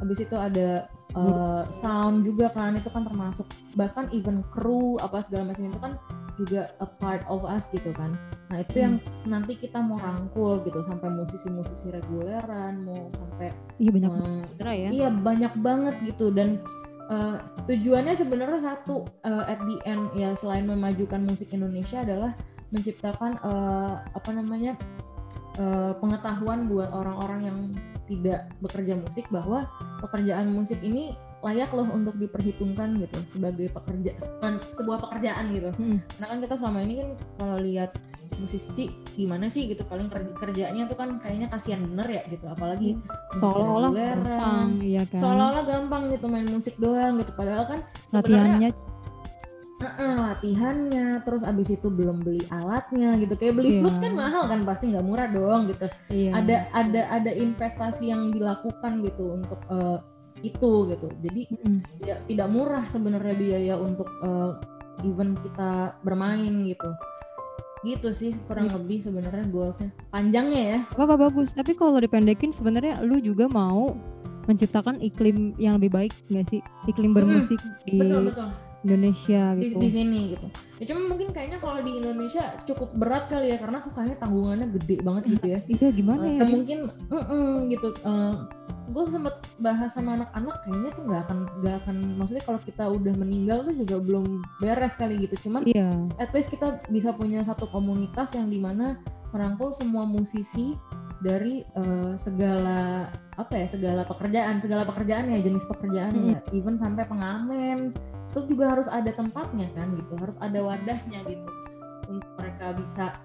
[0.02, 3.46] Abis itu ada eh, sound juga kan itu kan termasuk.
[3.78, 5.94] Bahkan even kru apa segala macam itu kan
[6.36, 8.12] juga a part of us gitu kan.
[8.52, 14.10] Nah itu yang nanti kita mau rangkul gitu sampai musisi-musisi reguleran mau sampai Iya banyak
[14.12, 14.88] banget ya.
[14.92, 16.28] Iya banyak banget gitu.
[16.28, 16.60] Dan
[17.10, 22.32] uh, tujuannya sebenarnya satu uh, at the end ya selain memajukan musik Indonesia adalah
[22.74, 24.74] menciptakan uh, apa namanya
[25.58, 27.58] uh, pengetahuan buat orang-orang yang
[28.06, 29.66] tidak bekerja musik bahwa
[29.98, 31.14] pekerjaan musik ini
[31.46, 34.18] layak loh untuk diperhitungkan gitu sebagai pekerja
[34.74, 35.70] sebuah pekerjaan gitu.
[35.78, 35.98] Hmm.
[36.18, 37.90] Karena kan kita selama ini kan kalau lihat
[38.36, 42.98] musisi gimana sih gitu paling kerja kerjanya tuh kan kayaknya kasihan bener ya gitu apalagi
[43.32, 45.20] musisi Seolah-olah gampang, iya kan.
[45.24, 47.80] seolah-olah gampang gitu main musik doang gitu padahal kan
[48.12, 48.70] sebenarnya Latihannya
[49.76, 53.80] eh, latihannya terus abis itu belum beli alatnya gitu kayak beli Iya.
[53.84, 56.30] flute kan mahal kan pasti nggak murah dong gitu iya.
[56.32, 59.98] ada ada ada investasi yang dilakukan gitu untuk eh,
[60.46, 61.06] itu gitu.
[61.22, 61.76] Jadi Mm-mm.
[62.00, 64.52] tidak tidak murah sebenarnya biaya untuk eh,
[65.02, 65.70] event kita
[66.02, 66.90] bermain gitu.
[67.84, 68.74] Gitu sih kurang Iya.
[68.80, 69.90] lebih sebenarnya goalsnya.
[70.10, 70.78] Panjangnya ya.
[70.94, 71.52] Apa-apa bagus.
[71.52, 73.94] Tapi kalau dipendekin sebenarnya lu juga mau
[74.46, 76.60] menciptakan iklim yang lebih baik nggak sih?
[76.86, 78.48] Iklim bermusik di betul betul
[78.86, 80.46] Indonesia di, gitu di sini gitu.
[80.76, 84.66] Ya cuma mungkin kayaknya kalau di Indonesia cukup berat kali ya karena aku kayaknya tanggungannya
[84.72, 85.60] gede banget gitu ya.
[85.66, 87.88] iya gimana Eh, ya mungkin mm-mm, gitu.
[88.86, 93.14] gue sempet bahas sama anak-anak kayaknya tuh nggak akan nggak akan maksudnya kalau kita udah
[93.16, 94.24] meninggal tuh juga belum
[94.56, 95.34] beres kali gitu.
[95.42, 98.94] Cuman iya at least kita bisa punya satu komunitas yang di mana
[99.34, 100.78] merangkul semua musisi
[101.18, 106.28] dari eh, segala apa ya segala pekerjaan segala pekerjaan ya jenis pekerjaan Mm.
[106.30, 107.90] ya even sampai pengamen
[108.36, 110.12] terus juga harus ada tempatnya kan gitu.
[110.20, 111.48] Harus ada wadahnya gitu.
[112.12, 113.16] Untuk mereka bisa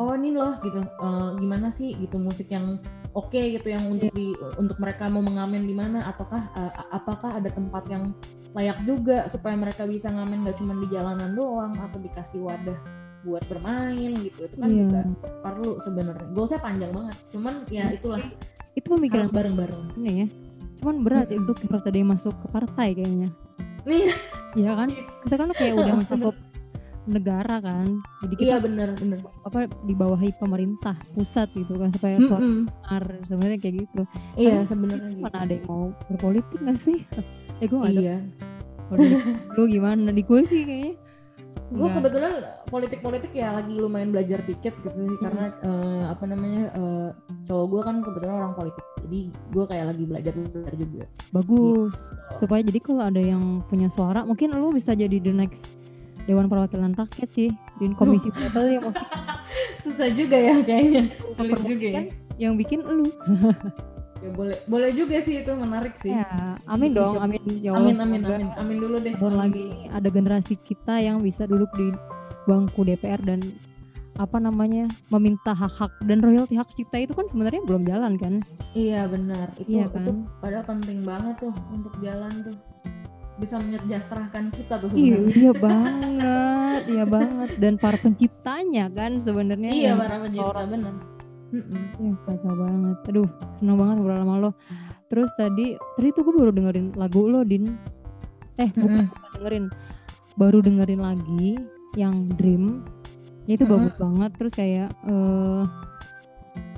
[0.00, 0.80] oh ini loh gitu.
[0.80, 1.92] Eh, gimana sih?
[1.92, 2.80] Gitu musik yang
[3.12, 7.52] oke gitu yang untuk di untuk mereka mau mengamen di mana ataukah eh, apakah ada
[7.52, 8.16] tempat yang
[8.56, 12.80] layak juga supaya mereka bisa ngamen gak cuma di jalanan doang atau dikasih wadah
[13.28, 14.48] buat bermain gitu.
[14.48, 14.80] Itu kan Iya.
[14.88, 15.00] juga
[15.44, 16.32] perlu sebenarnya.
[16.32, 17.16] Goalsnya panjang banget.
[17.28, 18.24] Cuman ya itulah.
[18.72, 19.84] Itu pemikiran harus bareng-bareng.
[20.00, 20.26] ya.
[20.80, 21.44] Cuman berat ya Mm-mm.
[21.44, 23.28] untuk harus ada yang masuk ke partai kayaknya
[23.86, 24.10] nih.
[24.54, 24.88] Iya kan?
[25.24, 26.36] Kita kan kayak udah mencakup
[27.06, 27.86] negara kan.
[28.20, 29.18] Jadi kita iya bener bener.
[29.46, 32.66] apa dibawahi pemerintah pusat gitu kan supaya Mm-mm.
[32.66, 34.02] suara sebenarnya kayak gitu.
[34.34, 35.22] Iya Kan sebenarnya gitu.
[35.22, 36.98] mana ada yang mau berpolitik gak sih?
[37.62, 38.02] Eh gue gak ada.
[38.02, 38.16] Iya.
[38.86, 39.22] Politik
[39.54, 40.10] lu gimana?
[40.10, 40.92] Di gue sih kayaknya
[41.66, 42.32] gue kebetulan
[42.70, 47.08] politik-politik ya lagi lumayan belajar dikit gitu sih karena eh, apa namanya eh,
[47.50, 51.06] cowok gue kan kebetulan orang politik jadi gue kayak lagi belajar belajar juga.
[51.30, 51.94] Bagus.
[52.42, 55.76] Supaya jadi kalau ada yang punya suara mungkin lu bisa jadi the next
[56.26, 59.06] Dewan Perwakilan Rakyat sih di komisi yang musik
[59.86, 62.02] susah juga ya kayaknya sulit juga ya.
[62.34, 63.06] yang bikin lu
[64.26, 66.10] ya boleh boleh juga sih itu menarik sih.
[66.10, 66.26] Ya
[66.66, 67.38] amin dong amin.
[67.62, 68.48] Ya Allah, amin amin amin.
[68.58, 69.14] Amin dulu deh.
[69.14, 71.94] Tahun lagi ada generasi kita yang bisa duduk di
[72.44, 73.38] bangku DPR dan
[74.16, 78.34] apa namanya meminta hak-hak dan royalti hak cipta itu kan sebenarnya belum jalan kan?
[78.72, 79.52] Iya benar.
[79.54, 80.16] Itu Iya itu kan?
[80.40, 82.56] padahal penting banget tuh untuk jalan tuh.
[83.36, 85.36] Bisa menyejahterakan kita tuh iya sebenarnya.
[85.36, 87.48] iya banget iya banget.
[87.60, 91.15] Dan para penciptanya kan sebenarnya iya para pencipta orang-
[91.50, 91.82] benar Mm-mm.
[92.02, 92.98] Ya, kacau banget.
[93.10, 93.28] Aduh,
[93.58, 94.50] seneng banget ngobrol sama lo.
[95.06, 97.78] Terus tadi, tadi tuh gue baru dengerin lagu lo, Din.
[98.58, 99.06] Eh, bukan, Mm-mm.
[99.12, 99.64] bukan dengerin.
[100.36, 101.46] Baru dengerin lagi
[101.94, 102.82] yang Dream.
[103.46, 103.74] Ya, itu Mm-mm.
[103.78, 104.30] bagus banget.
[104.38, 105.62] Terus kayak eh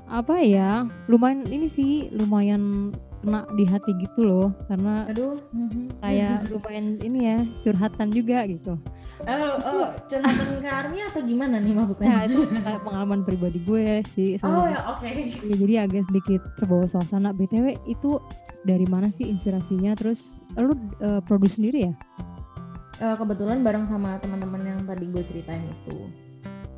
[0.08, 0.88] apa ya?
[1.08, 4.48] Lumayan ini sih, lumayan kena di hati gitu loh.
[4.68, 6.00] Karena aduh mhm.
[6.00, 8.76] kayak lumayan ini ya, curhatan juga gitu.
[9.20, 13.86] Oh, oh curhatan ke Army atau gimana nih Nah, maksudnya itu kayak pengalaman pribadi gue
[14.12, 14.30] sih.
[14.38, 15.08] oh sama ya oke
[15.42, 17.30] Ya, jadi agak sedikit terbawa suasana.
[17.30, 18.22] BTW itu
[18.62, 19.94] dari mana sih inspirasinya?
[19.94, 20.20] Terus
[20.54, 21.92] lu eh, produce sendiri ya?
[22.98, 26.06] Eh, kebetulan bareng sama teman-teman yang tadi gue ceritain itu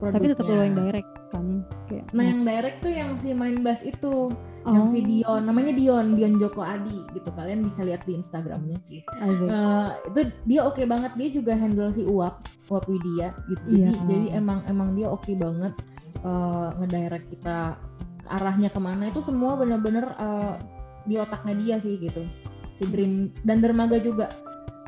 [0.01, 0.65] Tapi tetap Produce-nya.
[0.65, 1.47] yang direct kan?
[1.85, 4.33] Kayak nah yang direct tuh yang si main bass itu
[4.65, 7.29] oh, yang si Dion namanya Dion Dion Joko Adi gitu.
[7.33, 9.01] Kalian bisa lihat di Instagramnya sih.
[9.01, 11.13] Eh, itu dia oke banget.
[11.17, 13.65] Dia juga handle si Uap Uap Widya gitu.
[13.69, 13.91] Jadi Iya.
[14.09, 15.73] jadi emang emang dia oke banget
[16.21, 17.77] eh, ngedirect kita
[18.31, 19.09] arahnya ke mana.
[19.11, 20.55] Itu semua bener-bener eh,
[21.09, 22.25] di otaknya dia sih gitu.
[22.71, 24.29] Si Dream dan Dermaga juga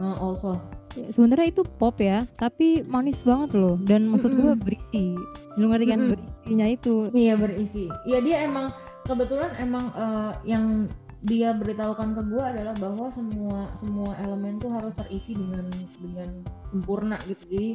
[0.00, 0.60] eh, also
[0.92, 3.80] sebenarnya itu pop ya, tapi manis banget loh.
[3.80, 4.62] Dan maksud gue Mm-mm.
[4.62, 5.16] berisi.
[5.56, 6.94] Lu ngerti kan berisinya itu.
[7.12, 7.86] Iya berisi.
[8.08, 8.72] Iya dia emang
[9.08, 10.88] kebetulan emang eh, yang
[11.22, 15.70] dia beritahukan ke gue adalah bahwa semua semua elemen tuh harus terisi dengan
[16.02, 16.30] dengan
[16.66, 17.42] sempurna gitu.
[17.46, 17.68] Jadi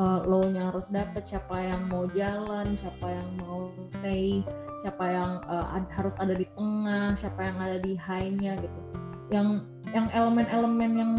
[0.00, 3.68] eh, low-nya harus dapet siapa yang mau jalan, siapa yang mau
[4.00, 4.40] stay,
[4.80, 8.80] siapa yang eh, ad- harus ada di tengah, siapa yang ada di high-nya gitu.
[9.28, 11.12] Yang yang elemen-elemen yang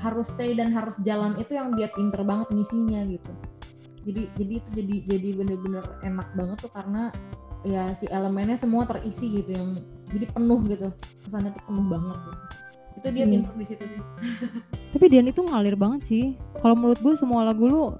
[0.00, 3.32] harus stay dan harus jalan itu yang dia pinter banget ngisinya gitu.
[4.04, 7.12] Jadi jadi itu jadi jadi bener-bener enak banget tuh karena
[7.64, 9.80] ya si elemennya semua terisi gitu yang
[10.12, 10.92] jadi penuh gitu
[11.24, 12.36] kesannya tuh penuh banget gitu.
[12.94, 14.02] itu dia pinter di situ sih
[14.94, 16.38] Tapi Dian itu ngalir banget sih.
[16.62, 17.90] Kalau menurut gue semua lagu lu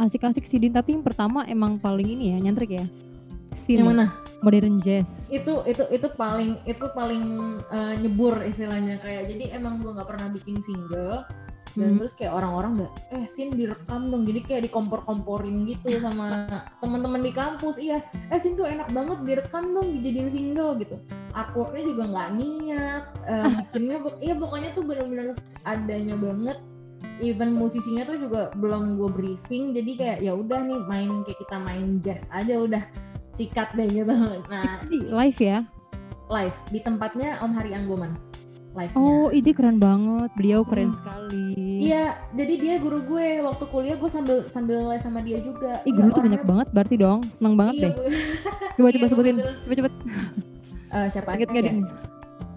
[0.00, 0.72] asik-asik sih Din.
[0.72, 2.88] Tapi yang pertama emang paling ini ya nyentrik ya.
[3.62, 4.06] Scene yang mana?
[4.42, 5.06] Modern jazz.
[5.30, 7.24] itu itu itu paling itu paling
[7.70, 8.98] eh, nyebur istilahnya.
[8.98, 11.22] Kayak jadi emang gua nggak pernah bikin single.
[11.72, 12.04] Dan Hmm.
[12.04, 14.28] terus kayak orang-orang udah eh sin direkam dong.
[14.28, 16.44] Jadi kayak dikompor-komporin gitu sama
[16.84, 17.80] teman-teman di kampus.
[17.80, 21.00] Iya eh sin tuh enak banget direkam dong dijadiin single gitu.
[21.32, 25.32] Artworknya juga nggak niat eh, bikinnya iya pokoknya tuh bener-bener
[25.64, 26.58] adanya banget.
[27.24, 29.72] Even musisinya tuh juga belum gue briefing.
[29.72, 32.82] Jadi kayak ya udah nih main kayak kita main jazz aja udah
[33.32, 34.14] sikat deh gitu
[34.46, 35.58] nah Ini live ya.
[36.28, 38.12] live di tempatnya Om Hari Anggoman
[38.72, 40.32] live Oh, ide keren banget.
[40.32, 40.96] Beliau keren Hmm.
[40.96, 41.52] sekali.
[41.84, 45.84] Iya, jadi dia guru gue waktu kuliah gue sambil sambil les sama dia juga.
[45.84, 47.20] Ih, Iya, guru tuh banyak banget berarti dong.
[47.36, 47.92] Seneng banget iya, deh.
[47.92, 48.08] gue-
[48.72, 49.36] Coba iya, coba sebutin.
[49.36, 49.88] Coba coba.
[50.88, 51.72] Eh, siapa Ingat aja ya?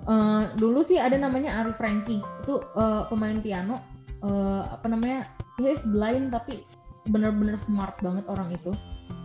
[0.06, 3.84] Eh, dulu sih ada namanya Ari Franky itu eh, pemain piano
[4.22, 6.64] eh, apa namanya dia is blind tapi
[7.04, 8.72] bener-bener smart banget orang itu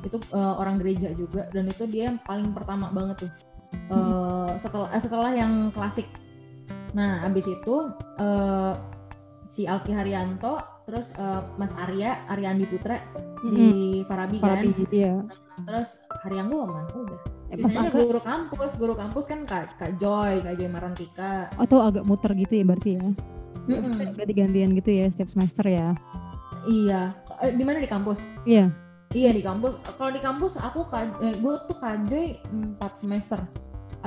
[0.04, 1.46] itu eh, orang gereja juga.
[1.52, 3.32] Dan itu dia yang paling pertama banget tuh.
[3.70, 6.06] Eh, setelah eh, setelah yang klasik.
[6.94, 7.74] Nah abis itu
[8.18, 8.74] eh,
[9.50, 12.98] si Alki Haryanto terus eh, Mas Arya Aryandi Putra
[13.46, 14.62] di Farabi kan.
[14.62, 15.14] Farabi, iya.
[15.60, 17.20] terus hari yang man udah.
[17.50, 21.50] Eh, Mas sisanya Aga- guru kampus guru kampus kan kak, kak Joy kak Joy Marantika.
[21.58, 23.06] Atau agak muter gitu ya berarti ya.
[23.70, 24.16] Mm-mm.
[24.18, 25.94] Ganti-gantian gitu ya setiap semester ya.
[26.66, 27.14] iya.
[27.40, 27.80] Eh, di mana?
[27.80, 28.26] Di kampus?
[28.44, 28.72] Iya.
[29.10, 32.38] Iya di kampus kalau di kampus aku kak eh, gue tuh Joy
[32.78, 33.42] 4 semester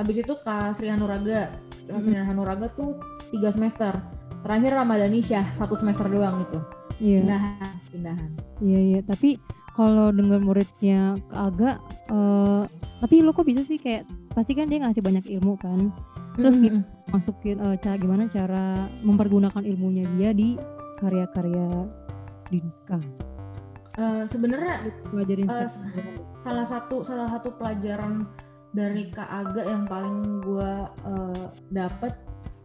[0.00, 1.52] habis itu kak Sri Hanuraga
[1.84, 2.96] kak Sri Hanuraga tuh
[3.28, 3.92] tiga semester
[4.40, 6.58] terakhir Ramadanisha satu semester doang itu
[7.02, 7.26] Iya.
[7.26, 8.30] pindahan pindahan
[8.62, 9.34] Iya iya, tapi
[9.74, 11.76] kalau dengar muridnya ke agak
[12.08, 12.62] eh
[13.02, 15.90] tapi lo kok bisa sih kayak pasti kan dia ngasih banyak ilmu kan.
[16.38, 16.86] Terus Mm-mm.
[17.10, 20.54] Masukin eh, cara gimana cara mempergunakan ilmunya dia di
[21.02, 21.90] karya-karya
[22.46, 23.02] Dinka.
[23.94, 25.86] Eh, sebenarnya Pelajarin Eh, seks.
[26.34, 28.26] salah satu salah satu pelajaran
[28.74, 30.72] dari Kak Aga yang paling gue
[31.70, 32.10] dapat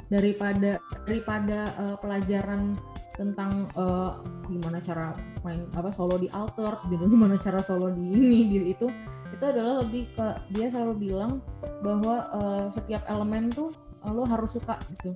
[0.09, 2.73] daripada daripada eh, pelajaran
[3.13, 4.11] tentang eh,
[4.49, 5.13] gimana cara
[5.45, 8.89] main apa solo di alter gitu, gimana cara solo di ini di itu
[9.29, 11.45] itu adalah lebih ke dia selalu bilang
[11.85, 13.69] bahwa eh, setiap elemen tuh
[14.01, 15.13] lo harus suka gitu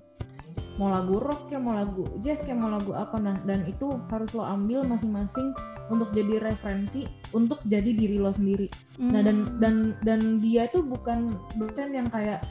[0.75, 4.33] mau lagu rock kayak mau lagu jazz kayak mau lagu apa nah dan itu harus
[4.33, 5.53] lo ambil masing-masing
[5.93, 8.65] untuk jadi referensi untuk jadi diri lo sendiri
[8.97, 9.57] Nah dan Hmm.
[9.61, 12.41] dan dan dia tuh bukan dosen yang kayak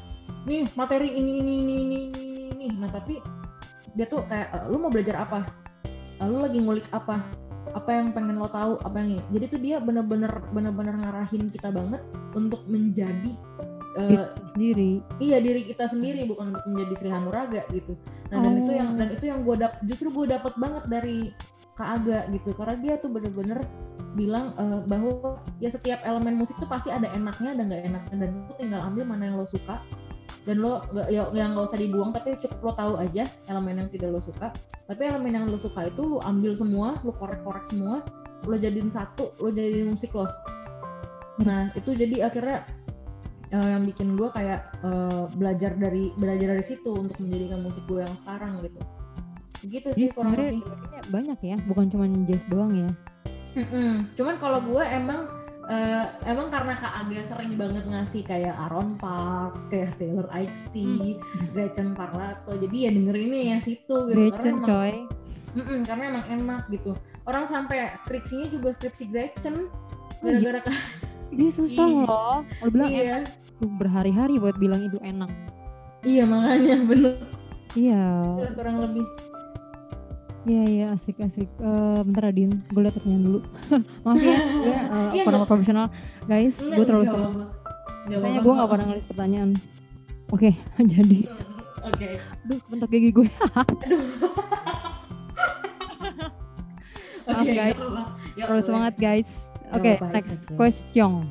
[0.47, 2.67] nih materi ini ini ini ini ini ini, ini.
[2.79, 3.19] Nah tapi
[3.95, 5.41] dia tuh kayak "Eh, lu mau belajar apa?
[6.19, 7.23] Eh, Lu lagi ngulik apa?
[7.73, 8.77] Apa yang pengen lo tahu?
[8.83, 9.23] Apa yang ini?
[9.35, 12.03] Jadi tuh dia bener-bener bener-bener ngarahin kita banget
[12.35, 13.33] untuk menjadi
[13.99, 14.93] eh, Diri sendiri.
[15.21, 17.93] iya diri kita sendiri bukan untuk menjadi Sri Hanuraga gitu.
[18.33, 18.99] Nah dan itu yang Oh.
[19.01, 21.19] dan itu yang gue dap justru gue dapet banget dari
[21.73, 23.65] Kak Aga gitu karena dia tuh bener-bener
[24.13, 28.29] bilang eh, bahwa ya setiap elemen musik tuh pasti ada enaknya ada nggak enaknya dan
[28.37, 29.81] lu tinggal ambil mana yang lo suka
[30.45, 33.89] dan lo nggak ya, yang nggak usah dibuang tapi cukup lo tahu aja elemen yang
[33.89, 34.53] tidak lo suka
[34.85, 38.05] tapi elemen yang lo suka itu lo ambil semua lo korek-korek semua
[38.45, 40.29] lo jadiin satu lo jadiin musik lo
[41.41, 42.69] nah itu jadi akhirnya
[43.53, 48.01] eh, yang bikin gue kayak eh, belajar dari belajar dari situ untuk menjadikan musik gue
[48.01, 48.81] yang sekarang gitu
[49.63, 52.91] gitu Jadi sih kurang sebenarnya lebih banyak ya, bukan cuma jazz doang ya.
[53.53, 54.11] Mm-mm.
[54.19, 55.31] Cuman kalau gue emang
[55.71, 60.77] eh, emang karena Kak Aga sering banget ngasih kayak Aaron Parks, kayak Taylor Ice-T,
[61.55, 62.59] Gretchen Parlato.
[62.59, 64.19] Jadi ya dengerinnya yang situ gitu.
[64.19, 64.93] Gretchen karena emang, coy.
[65.53, 66.93] Mm-mm, karena emang enak gitu.
[67.23, 69.71] Orang sampai skripsinya juga skripsi Gretchen
[70.25, 70.77] gara-gara Kak
[71.33, 72.05] Dia susah Iya.
[72.05, 72.37] loh.
[72.45, 73.01] Lo bilang iya.
[73.23, 75.31] enak tuh berhari-hari buat bilang itu enak.
[76.03, 77.15] Iya makanya bener
[77.79, 78.03] Iya.
[78.59, 79.07] kurang lebih.
[80.43, 81.47] Iya iya asik asik.
[81.63, 83.41] Eh bentar Adin, gue liat pertanyaan dulu.
[84.05, 85.87] Maaf ya, gue uh, Iya, kurang profesional.
[86.27, 87.07] Guys, gue terlalu.
[87.07, 89.51] Nggak Kayaknya gue gak pernah ngelis pertanyaan.
[90.35, 90.51] Oke,
[90.99, 91.19] jadi,
[91.87, 92.09] Oke.
[92.19, 93.29] aduh bentuk gigi gue.
[93.55, 94.03] Aduh.
[97.23, 97.79] Maaf Oke, guys.
[98.35, 98.65] Ya, boleh.
[98.67, 99.31] semangat guys.
[99.73, 100.57] Oke, apa-apa, next okay.
[100.59, 101.23] question.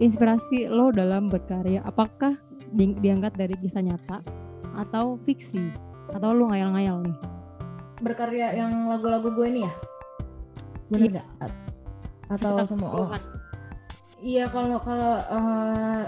[0.00, 2.40] Inspirasi lo dalam berkarya apakah
[2.72, 4.24] di- diangkat dari kisah nyata
[4.74, 5.60] atau fiksi?
[6.10, 7.18] Atau lo ngayal-ngayal nih?
[8.00, 9.72] berkarya yang lagu-lagu gue ini ya?
[10.88, 11.12] Bener Iya.
[11.20, 11.26] nggak?
[11.44, 11.58] A-
[12.30, 13.08] atau Sekitar semua oh,
[14.22, 16.02] iya kalau kalau eh,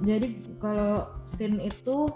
[0.00, 2.08] jadi kalau scene itu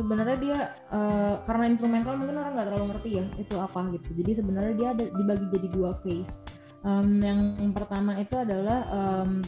[0.00, 0.58] sebenarnya dia
[0.88, 4.08] eh, karena instrumental mungkin orang nggak terlalu ngerti ya itu apa gitu.
[4.24, 6.48] Jadi sebenarnya dia ada dibagi jadi dua phase.
[6.82, 7.40] Em, yang
[7.76, 9.44] pertama itu adalah em,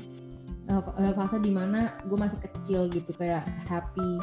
[0.69, 4.21] eh, fase di mana gue masih kecil gitu kayak happy.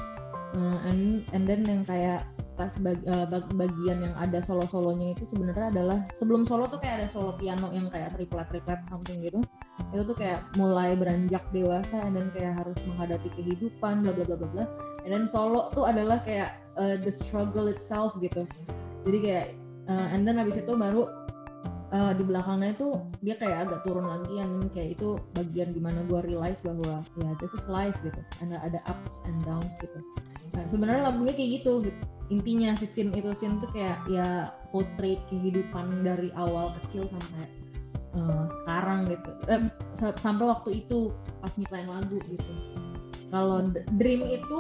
[0.51, 2.27] Eh, and and then yang kayak
[2.60, 6.77] pas bag- eh, bag- bagian yang ada solo solonya itu sebenarnya adalah sebelum solo tuh
[6.84, 9.39] kayak ada solo piano yang kayak triplet triplet something gitu.
[9.95, 14.49] Itu tuh kayak mulai beranjak dewasa then kayak harus menghadapi kehidupan bla bla bla bla
[14.51, 14.65] bla.
[15.08, 18.43] And then solo tuh adalah kayak uh, the struggle itself gitu.
[19.08, 19.45] Jadi kayak
[19.88, 21.08] uh, and then habis itu baru
[21.91, 22.89] uh, di belakangnya itu
[23.21, 27.30] dia kayak agak turun lagi then kayak itu bagian di mana gue realize bahwa ya
[27.38, 28.19] this is life gitu.
[28.43, 29.99] Ada ada ups and downs gitu.
[30.51, 31.99] Nah, sebenarnya lagunya kayak gitu, gitu.
[32.32, 37.47] Intinya si scene itu scene tuh kayak ya portrait kehidupan dari awal kecil sampai
[38.15, 39.32] uh, sekarang gitu.
[39.47, 39.63] Eh,
[39.95, 42.54] sa- sampai waktu itu pas nyiptain lagu gitu.
[43.32, 43.63] Kalau
[43.95, 44.60] Dream itu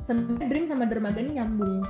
[0.00, 1.84] sebenarnya Dream sama Dermaga ini nyambung.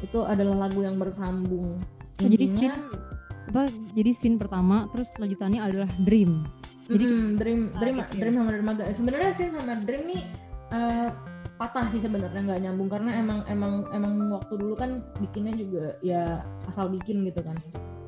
[0.00, 1.80] Itu adalah lagu yang bersambung.
[1.80, 3.15] Oh, jadi Intinya, scene
[3.46, 3.62] apa?
[3.92, 6.42] Jadi scene pertama, terus lanjutannya adalah dream.
[6.86, 8.06] jadi- mm-mm, Dream Ah, Dream ya.
[8.14, 10.22] Dream sama Dermaga sebenarnya sih sama Dream nih
[10.70, 11.10] eh,
[11.56, 16.46] patah sih sebenarnya nggak nyambung karena emang emang emang waktu dulu kan bikinnya juga ya
[16.66, 17.58] asal bikin gitu kan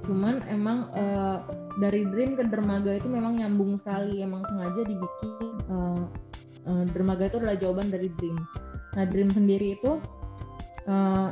[0.05, 1.43] cuman emang eh,
[1.77, 5.31] dari Dream ke Dermaga itu memang nyambung sekali emang sengaja dibikin
[5.67, 6.03] eh,
[6.65, 8.39] eh, Dermaga itu adalah jawaban dari Dream
[8.95, 9.99] nah Dream sendiri itu
[10.87, 11.29] eh,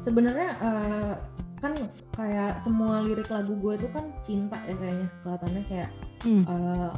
[0.00, 1.12] sebenarnya eh,
[1.60, 1.72] kan
[2.10, 6.44] kayak semua lirik lagu gue itu kan cinta ya kayaknya kelihatannya kayak Hmm.
[6.44, 6.90] eh,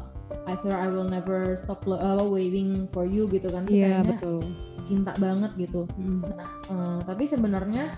[0.42, 4.00] I swear I will never stop lo- uh, waiting for you gitu kan Itu Iya,
[4.00, 4.40] kayaknya betul.
[4.82, 6.22] cinta banget gitu Hmm.
[6.66, 7.94] Eh, tapi sebenarnya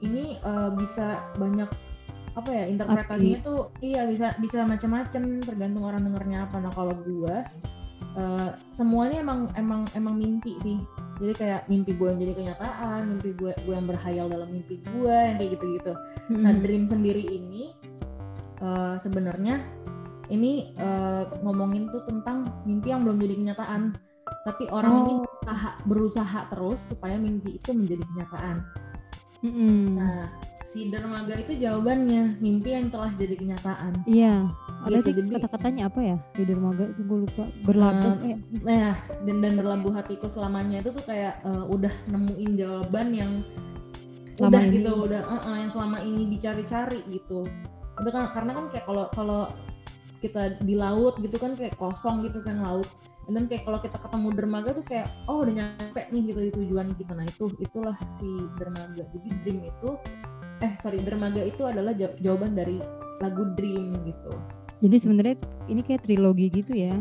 [0.00, 1.68] ini eh, bisa banyak
[2.30, 7.42] apa ya interpretasinya tuh iya bisa bisa macam-macam tergantung orang dengernya apa nah kalau gua
[8.14, 10.78] eh, semuanya emang emang emang mimpi sih
[11.20, 15.12] jadi kayak mimpi gue yang jadi kenyataan mimpi gue gue yang berhayal dalam mimpi gue
[15.12, 15.92] yang kayak gitu-gitu
[16.30, 16.62] Nah, Hmm.
[16.62, 17.74] dream sendiri ini
[18.58, 19.60] eh, sebenarnya
[20.28, 23.98] ini eh, ngomongin tuh tentang mimpi yang belum jadi kenyataan.
[24.46, 25.20] Tapi orang ini Oh.
[25.26, 28.56] berusaha, berusaha terus supaya mimpi itu menjadi kenyataan.
[29.42, 29.98] Mm-mm.
[29.98, 30.30] Nah,
[30.70, 34.06] si dermaga itu jawabannya mimpi yang telah jadi kenyataan.
[34.06, 34.46] Iya.
[34.86, 36.16] Ada Gitu, jadi- kata-katanya apa ya?
[36.30, 37.44] Di dermaga itu gue lupa.
[37.66, 38.14] Berlabuh.
[38.22, 38.94] Eh, eh, Nah,
[39.26, 43.32] dan dan berlabuh hatiku selamanya itu tuh kayak eh, udah nemuin jawaban yang
[44.38, 44.74] Selama udah ini.
[44.78, 47.40] gitu, udah eh, eh, yang selama ini dicari-cari gitu.
[47.98, 49.42] Itu kan karena kan kayak kalau kalau
[50.20, 52.86] kita di laut gitu kan kayak kosong gitu kan laut.
[53.26, 56.94] Dan kayak kalau kita ketemu dermaga tuh kayak oh udah nyampe nih gitu di tujuan
[56.94, 57.12] kita.
[57.12, 59.02] Nah, itu itulah si dermaga.
[59.04, 59.90] Jadi dream itu
[60.60, 62.80] eh sorry dermaga itu adalah jaw- jawaban dari
[63.20, 64.32] lagu dream gitu.
[64.80, 65.36] Jadi sebenarnya
[65.68, 66.96] ini kayak trilogi gitu ya.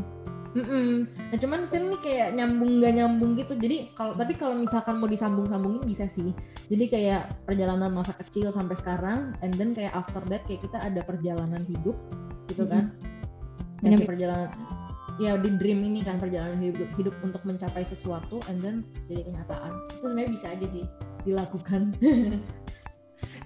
[0.50, 1.06] Mm-mm.
[1.30, 1.62] Nah cuman
[2.02, 3.54] kayak nyambung nggak nyambung gitu.
[3.54, 6.34] Jadi kalau tapi kalau misalkan mau disambung-sambungin bisa sih.
[6.68, 11.06] Jadi kayak perjalanan masa kecil sampai sekarang, and then kayak after that kayak kita ada
[11.06, 11.96] perjalanan hidup
[12.50, 12.90] gitu kan.
[13.86, 14.50] Ya, si perjalanan
[15.20, 19.72] ya di dream ini kan perjalanan hidup hidup untuk mencapai sesuatu and then jadi kenyataan.
[19.86, 20.86] Itu sebenarnya bisa aja sih
[21.30, 21.94] dilakukan.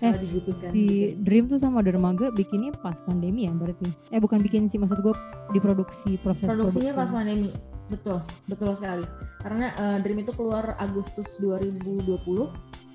[0.06, 0.70] kalau dibutuhkan.
[0.70, 1.24] Si gitu.
[1.24, 3.88] Dream tuh sama Dermaga bikinnya pas pandemi ya berarti.
[4.10, 5.16] Eh bukan bikin sih maksud gue
[5.52, 7.16] diproduksi proses Produksinya pas produksi.
[7.16, 7.50] pandemi.
[7.88, 9.06] Betul, betul sekali.
[9.40, 12.04] Karena eh, Dream itu keluar Agustus 2020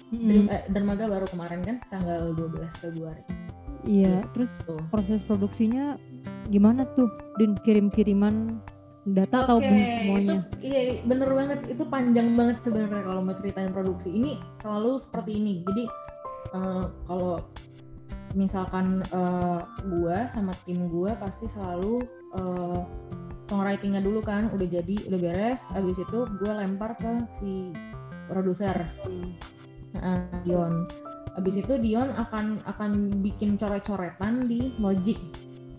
[0.08, 0.24] Mm-mm.
[0.24, 3.22] Dream, eh, Dermaga baru kemarin kan tanggal 12 Februari.
[3.84, 4.80] Iya, terus Tuh.
[4.90, 5.94] proses produksinya
[6.48, 7.06] gimana tuh?
[7.36, 8.58] Din kirim-kiriman
[9.08, 10.36] data atau Oke, bener semuanya?
[10.52, 15.00] itu iya iya, bener banget itu panjang banget sebenarnya kalau mau ceritain produksi ini selalu
[15.00, 15.64] seperti ini.
[15.64, 15.84] Jadi
[16.54, 17.36] eh, kalau
[18.36, 22.00] misalkan eh, gua sama tim gua pasti selalu
[22.36, 22.80] eh,
[23.48, 27.72] songwritingnya dulu kan udah jadi udah beres, abis itu gua lempar ke si
[28.28, 28.84] produser
[29.96, 30.84] Nah, Dion.
[31.38, 35.16] Abis itu Dion akan akan bikin coret-coretan di Logic.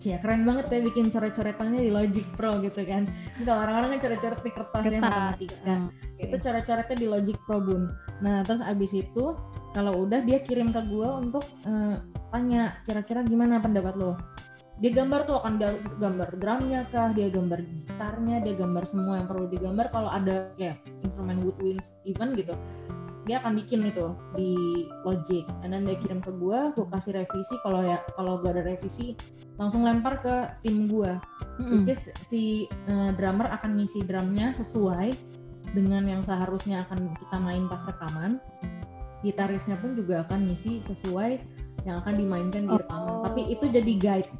[0.00, 3.04] Cia, keren banget ya bikin coret-coretannya di Logic Pro gitu kan.
[3.44, 5.02] Kalau orang-orang kan coret-coret di kertas ya Kertas.
[5.04, 5.56] matematika.
[5.68, 5.86] Ah,
[6.16, 7.82] Itu coret-coretnya di Logic Pro Bun.
[8.24, 9.24] Nah, terus abis itu
[9.76, 12.00] kalau udah dia kirim ke gue untuk eh,
[12.32, 14.16] tanya kira-kira gimana pendapat lo.
[14.80, 19.28] Dia gambar tuh akan dia gambar drumnya kah, dia gambar gitarnya, dia gambar semua yang
[19.28, 19.92] perlu digambar.
[19.92, 22.56] Kalau ada kayak instrumen woodwinds even gitu,
[23.28, 24.56] dia akan bikin itu di
[25.04, 29.12] Logic then dia kirim ke gue gue kasih revisi kalau ya kalau gak ada revisi
[29.60, 31.12] langsung lempar ke tim gue
[31.60, 31.84] Mm-mm.
[31.84, 35.12] which is si uh, drummer akan ngisi drumnya sesuai
[35.76, 38.40] dengan yang seharusnya akan kita main pas rekaman
[39.20, 41.36] gitarisnya pun juga akan ngisi sesuai
[41.84, 43.20] yang akan dimainkan di rekaman Oh.
[43.20, 44.30] tapi itu jadi guide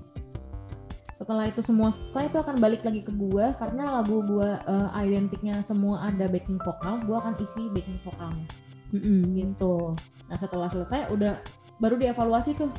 [1.21, 5.61] setelah itu semua selesai itu akan balik lagi ke gua karena lagu gua uh, identiknya
[5.61, 8.49] semua ada backing vokal gua akan isi backing vokalnya
[8.91, 9.37] Mm-mm.
[9.37, 9.93] gitu.
[10.27, 11.37] Nah setelah selesai udah
[11.77, 12.73] baru dievaluasi tuh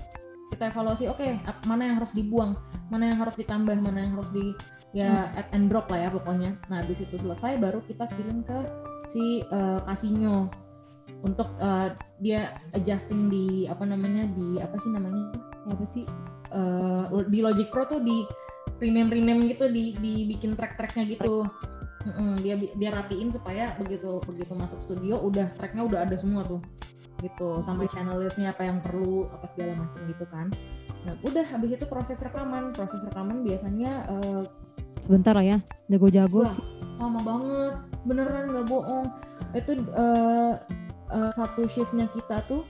[0.52, 2.60] kita evaluasi oke ap- mana yang harus dibuang,
[2.92, 4.52] mana yang harus ditambah, mana yang harus di
[4.92, 6.60] ya add and drop lah ya pokoknya.
[6.68, 8.60] Nah habis itu selesai baru kita kirim ke
[9.08, 10.52] si eh, Casino
[11.24, 15.32] untuk eh, dia adjusting di apa namanya di apa sih namanya
[15.72, 16.04] apa sih
[16.52, 18.28] eh, di Logic Pro tuh di
[18.84, 21.48] rename rename gitu di dibikin track-tracknya gitu.
[22.02, 26.58] Mm-mm, dia dia rapiin supaya begitu begitu masuk studio udah tracknya udah ada semua tuh
[27.22, 30.50] gitu sampai channel listnya apa yang perlu apa segala macam gitu kan.
[31.06, 32.74] Nah udah habis itu proses rekaman.
[32.74, 34.44] Proses rekaman biasanya eh,
[35.06, 35.58] sebentar lah ya
[35.90, 36.66] jago-jago sih.
[36.98, 37.74] lama banget.
[38.06, 39.08] Beneran nggak bohong.
[39.54, 40.54] Itu eh,
[41.14, 42.66] eh, satu shiftnya kita tuh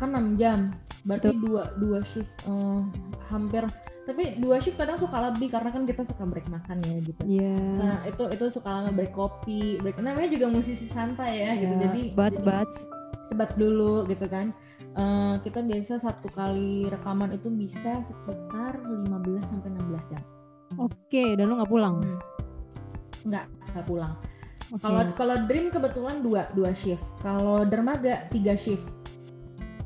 [0.00, 0.72] kan 6 jam.
[1.02, 2.80] Berarti dua dua shift eh,
[3.32, 3.64] hampir.
[4.02, 7.22] Tapi dua shift kadang suka lebih karena kan kita suka break makan ya gitu.
[7.22, 7.56] Iya.
[7.78, 11.74] Nah itu itu suka lama break kopi, break namanya juga musisi santai ya, gitu.
[11.74, 12.74] Iya, Jadi bats jadi bats
[13.22, 14.50] sebats dulu gitu kan.
[14.92, 20.22] Eh, kita biasa satu kali rekaman itu bisa sekitar 15 sampai 16 jam.
[20.74, 22.18] oke dan lu nggak pulang Hmm.
[23.22, 24.14] Nggak, nggak pulang.
[24.80, 27.04] Kalau kalau Dream kebetulan dua dua shift.
[27.20, 28.88] Kalau Dermaga tiga shift.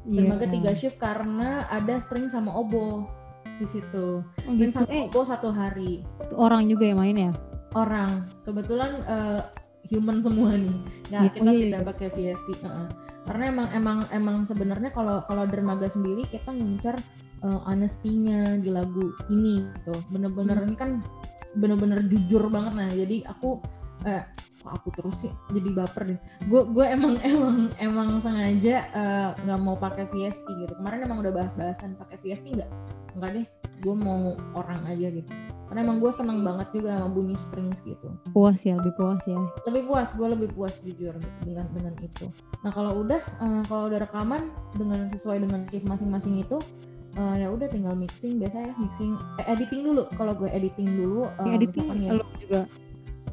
[0.06, 0.22] Iya.
[0.22, 3.10] Dermaga tiga shift karena ada string sama obo
[3.58, 4.22] di situ.
[4.22, 4.78] Oh, String gitu.
[4.78, 6.06] sama eh obo satu hari.
[6.34, 7.32] orang juga yang main ya
[7.74, 9.40] orang kebetulan eh,
[9.88, 10.76] human semua nih.
[11.08, 12.88] Nggak Iya, kita oh iya, tidak pakai VST heeh.
[13.26, 16.94] karena emang emang emang sebenarnya kalau kalau dermaga sendiri kita ngincar
[17.42, 19.94] eh, honesty-nya di lagu ini gitu.
[20.08, 20.66] Bener-bener Hmm.
[20.66, 20.90] ini kan
[21.54, 22.88] bener-bener jujur banget nah.
[22.88, 23.58] Jadi aku
[24.04, 24.22] eh
[24.66, 25.32] kok aku terus sih?
[25.54, 26.20] Jadi baper deh.
[26.50, 30.74] Gue gue emang emang emang sengaja eh, nggak mau pakai VST gitu.
[30.74, 32.70] Kemarin emang udah bahas-bahasan pakai VST nggak?
[33.14, 33.46] Nggak deh.
[33.86, 35.30] Gue mau orang aja gitu.
[35.66, 38.08] Karena emang gue seneng banget juga sama bunyi strings gitu.
[38.30, 39.38] Puas ya lebih puas ya.
[39.66, 42.26] Lebih puas gue lebih puas jujur dengan dengan itu.
[42.62, 46.58] Nah kalau udah eh, kalau udah rekaman dengan sesuai dengan shift masing-masing itu
[47.18, 50.06] eh, ya udah tinggal mixing biasa ya mixing eh, editing dulu.
[50.14, 52.10] Kalau gue editing dulu yang editing ya.
[52.14, 52.60] lu juga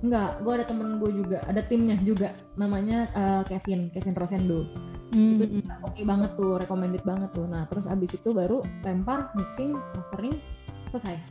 [0.04, 4.68] enggak gue ada temen gue juga ada timnya juga namanya eh, Kevin Kevin Rosendo
[5.14, 5.86] Hmm, itu hmm.
[5.86, 10.42] oke banget tuh recommended banget tuh nah terus abis itu baru lempar mixing mastering
[10.90, 11.22] selesai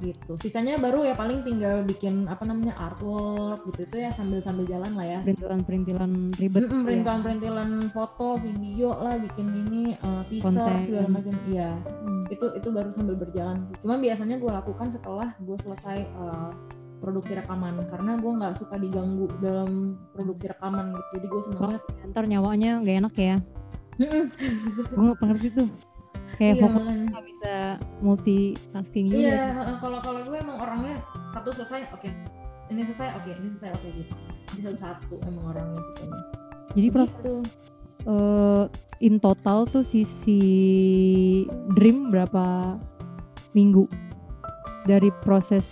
[0.00, 4.64] gitu sisanya baru ya paling tinggal bikin apa namanya artwork gitu itu ya sambil sambil
[4.64, 6.84] jalan lah ya perintilan-perintilan ribet Mm-mm, ya.
[6.88, 10.80] perintilan-perintilan foto video lah bikin ini eh, teaser Konten.
[10.84, 12.24] segala macam iya Hmm.
[12.32, 13.76] itu itu baru sambil berjalan sih.
[13.84, 16.50] Cuma biasanya gue lakukan setelah gue selesai eh,
[17.00, 21.08] produksi rekaman karena gue nggak suka diganggu dalam produksi rekaman gitu.
[21.16, 21.78] Jadi gue senangnya
[22.12, 23.36] ntar nyawanya gak enak ya
[24.94, 25.68] gue gak pengerti tuh
[26.36, 27.52] kayak iya, fokus nggak bisa
[28.00, 29.44] multitasking juga Iya,
[29.76, 30.94] kalau kalau gue emang orangnya
[31.28, 32.08] satu selesai, oke.
[32.70, 33.30] Ini selesai, oke.
[33.34, 34.12] Ini selesai, oke gitu.
[34.48, 36.04] Jadi satu-satu emang orangnya gitu.
[36.70, 37.34] jadi proses Gitu.
[38.06, 38.64] eh,
[39.00, 40.40] in total tuh sisi
[41.70, 42.78] dream berapa
[43.52, 43.84] minggu
[44.82, 45.66] dari proses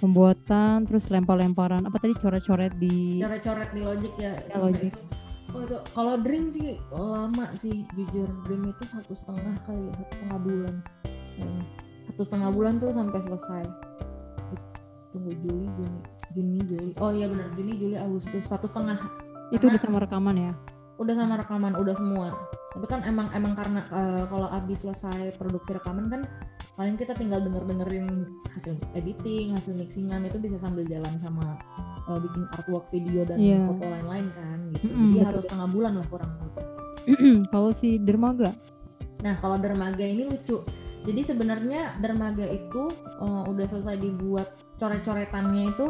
[0.00, 4.32] pembuatan terus lempar-lemparan apa tadi coret-coret di Coret-coret di Logic ya.
[4.32, 4.90] Ya, Logic.
[4.90, 5.02] itu.
[5.50, 10.12] Oh itu kalau Dream sih lama sih jujur Dream itu satu setengah kali ya satu
[10.14, 10.74] setengah bulan
[11.36, 11.64] kayaknya.
[12.06, 13.64] satu setengah bulan tuh sampai selesai
[15.10, 16.00] tunggu Juli Juni
[16.34, 18.98] Juni Juli oh iya benar Juni Juli Agustus satu setengah
[19.50, 20.52] itu udah sama rekaman ya
[21.02, 22.28] udah sama rekaman udah semua
[22.70, 26.22] tapi kan emang emang karena eh, kalau abis selesai produksi rekaman kan
[26.74, 28.06] paling kita tinggal denger dengerin
[28.54, 31.58] hasil editing hasil mixingan itu bisa sambil jalan sama
[32.06, 33.66] eh, bikin artwork video dan Iya.
[33.66, 34.86] foto lain-lain kan gitu.
[34.86, 35.28] Mm-mm, jadi betul.
[35.34, 36.64] harus setengah bulan lah kurang lebih.
[37.50, 38.50] Kalau si dermaga?
[39.20, 40.62] Nah kalau dermaga ini lucu.
[41.00, 42.82] Jadi sebenarnya dermaga itu
[43.18, 44.48] eh, udah selesai dibuat
[44.78, 45.86] coret-coretannya itu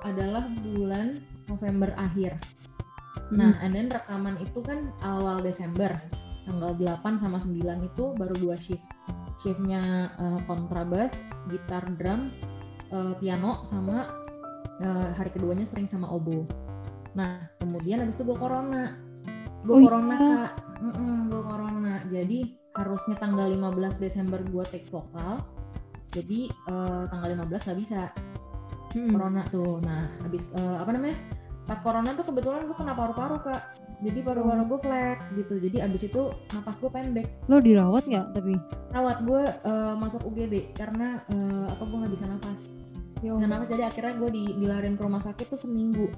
[0.00, 2.38] adalah bulan November akhir
[3.30, 5.94] Nah, and then rekaman itu kan awal Desember,
[6.44, 7.54] tanggal 8 sama 9
[7.86, 8.82] itu baru dua shift.
[9.38, 9.82] Shiftnya
[10.18, 12.34] eh, kontrabas, gitar drum,
[12.90, 14.10] eh, piano, sama
[14.82, 16.44] eh, hari keduanya string sama obo.
[17.14, 18.98] Nah, kemudian habis itu gue corona.
[19.62, 20.36] Gue Oh, corona, iya.
[20.50, 20.52] Kak.
[21.30, 21.94] gue corona.
[22.08, 22.38] Jadi
[22.74, 25.38] harusnya tanggal 15 Desember gue take vokal.
[26.10, 28.10] Jadi eh, tanggal 15 nggak bisa
[28.90, 29.14] Mm-mm.
[29.14, 31.14] corona tuh nah habis eh, apa namanya
[31.70, 33.78] pas corona tuh kebetulan gue kena paru-paru kak.
[34.02, 35.54] Jadi paru-paru gue flek gitu.
[35.62, 37.30] Jadi abis itu napas gue pendek.
[37.46, 38.58] Lo dirawat nggak tapi?
[38.90, 42.74] Rawat gue eh, masuk UGD karena eh, apa gue nggak bisa nafas
[43.20, 46.08] nggak nafas jadi akhirnya gue di, dilarin ke rumah sakit tuh seminggu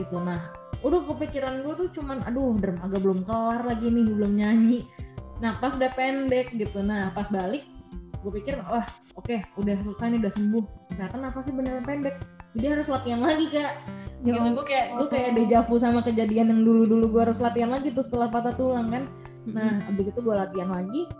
[0.00, 0.16] gitu.
[0.16, 0.48] Nah
[0.80, 4.80] udah kepikiran gue tuh cuman aduh dermaga belum kelar lagi nih belum nyanyi.
[5.44, 6.80] Napas udah pendek gitu.
[6.80, 7.68] Nah pas balik
[8.22, 8.86] gue pikir wah
[9.18, 10.64] oke udah selesai nih udah sembuh.
[10.96, 12.16] Ternyata nafasnya beneran pendek
[12.52, 13.72] jadi harus latihan lagi kak.
[14.22, 14.54] Ya gitu.
[14.54, 18.06] gue kayak gue kayak dejavu sama kejadian yang dulu dulu gue harus latihan lagi tuh
[18.06, 19.04] setelah patah tulang kan?
[19.50, 21.10] Nah abis itu gue latihan lagi.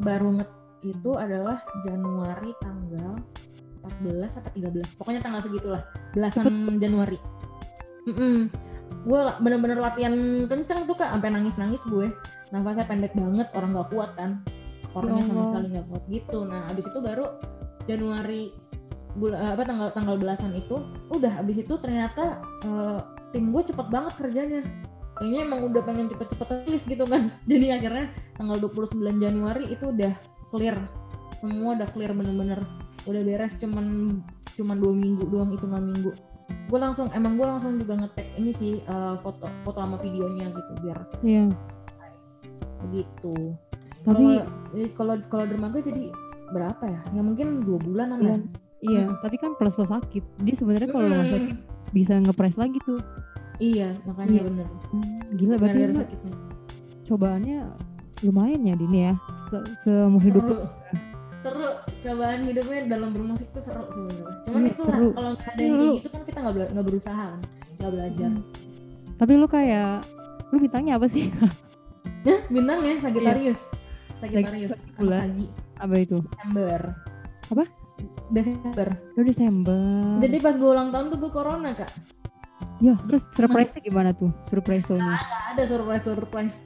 [0.00, 0.48] Baru nget
[0.80, 3.12] itu adalah Januari tanggal
[4.00, 5.82] 14 atau 13 pokoknya tanggal segitulah.
[6.16, 6.48] Belasan
[6.82, 7.20] Januari.
[9.04, 10.14] Gue bener-bener latihan
[10.48, 11.12] kenceng tuh kak.
[11.12, 12.08] Sampai nangis-nangis gue.
[12.50, 14.40] Nafasnya pendek banget orang gak kuat kan?
[14.96, 15.48] Orangnya sama Allah.
[15.52, 16.38] sekali nggak kuat gitu.
[16.48, 17.26] Nah abis itu baru
[17.86, 18.69] Januari
[19.14, 20.78] bul- eh, apa tanggal tanggal belasan itu
[21.10, 22.98] udah abis itu ternyata eh,
[23.30, 24.62] tim gue cepet banget kerjanya.
[25.16, 27.28] Kayaknya emang udah pengen cepet-cepet rilis gitu kan.
[27.50, 30.12] Jadi akhirnya tanggal 29 Januari itu udah
[30.48, 30.76] clear.
[31.38, 32.60] Semua udah clear bener-bener.
[33.04, 34.18] Udah beres cuman
[34.54, 36.12] cuman dua minggu doang hitungan minggu.
[36.66, 40.72] Gue langsung emang gue langsung juga ngetek ini sih eh, foto foto sama videonya gitu
[40.80, 41.44] biar Iya.
[42.80, 43.34] begitu.
[44.00, 44.24] Tapi
[44.96, 46.08] kalau eh, kalau dermaga jadi
[46.50, 47.00] berapa ya?
[47.12, 48.30] Ya mungkin dua bulanan Iya.
[48.30, 48.38] ya
[48.82, 49.16] iya, Mm.
[49.18, 50.24] tapi kan plus plus sakit.
[50.38, 51.34] Dia sebenarnya kalau lo nggak Mm.
[51.34, 51.56] sakit
[51.90, 53.00] bisa ngepres lagi tuh.
[53.58, 54.44] iya makanya Iya.
[54.46, 56.34] bener Hmm, Gila berarti sakitnya
[57.04, 57.58] cobaannya
[58.22, 59.14] lumayan ya Dini ya.
[59.46, 60.64] Se- Seumur hidup seru
[61.36, 61.66] seru
[62.00, 65.08] cobaan hidupnya dalam bermusik tuh seru sebenarnya cuman Iya, seru.
[65.10, 67.40] kalau nggak ada yang kayak gitu kan kita nggak bela- berusaha kan
[67.76, 68.44] nggak belajar Hmm.
[69.14, 69.92] Tapi lu kayak
[70.46, 71.24] lu bintangnya apa sih?
[72.20, 73.60] Nah, bintangnya Sagittarius
[74.18, 74.72] Sagittarius Sagittarius.
[74.98, 75.46] anak Sagi
[75.78, 76.16] apa itu?
[76.22, 76.80] Desember
[77.50, 77.64] Apa?
[78.30, 78.88] Desember.
[79.18, 79.78] Lu Desember.
[80.22, 81.90] jadi pas gue ulang tahun tuh gue corona kak.
[82.80, 84.32] Ya terus surprise-nya gimana tuh?
[84.48, 85.22] Surprise nya Nggak
[85.52, 86.56] ada surprise surprise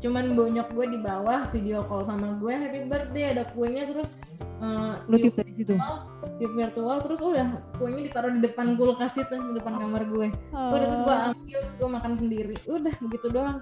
[0.00, 4.16] cuman bonyok gue di bawah video call sama gue happy birthday ada kuenya terus
[4.64, 5.76] eh, Lu tiup dari situ.
[6.40, 10.32] tiup virtual terus udah kuenya ditaruh di depan kulkas itu di depan kamar gue.
[10.56, 12.56] Udah terus gue ambil terus gue makan sendiri.
[12.64, 13.60] Udah begitu doang.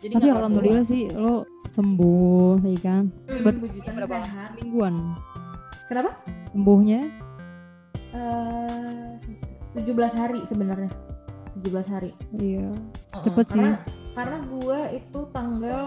[0.00, 3.04] Jadi Tapi alhamdulillah sih lo sembuh, ya kan?
[3.28, 4.16] Hmm, berapa
[4.56, 4.94] mingguan
[5.86, 6.10] kenapa
[6.50, 7.00] sembuhnya?
[8.10, 9.10] Eh,
[9.74, 10.88] 17 hari sebenarnya
[11.54, 12.72] 17 hari Iya.
[13.14, 13.52] Cepet sih.
[13.54, 13.72] karena
[14.12, 15.80] karena gue itu tanggal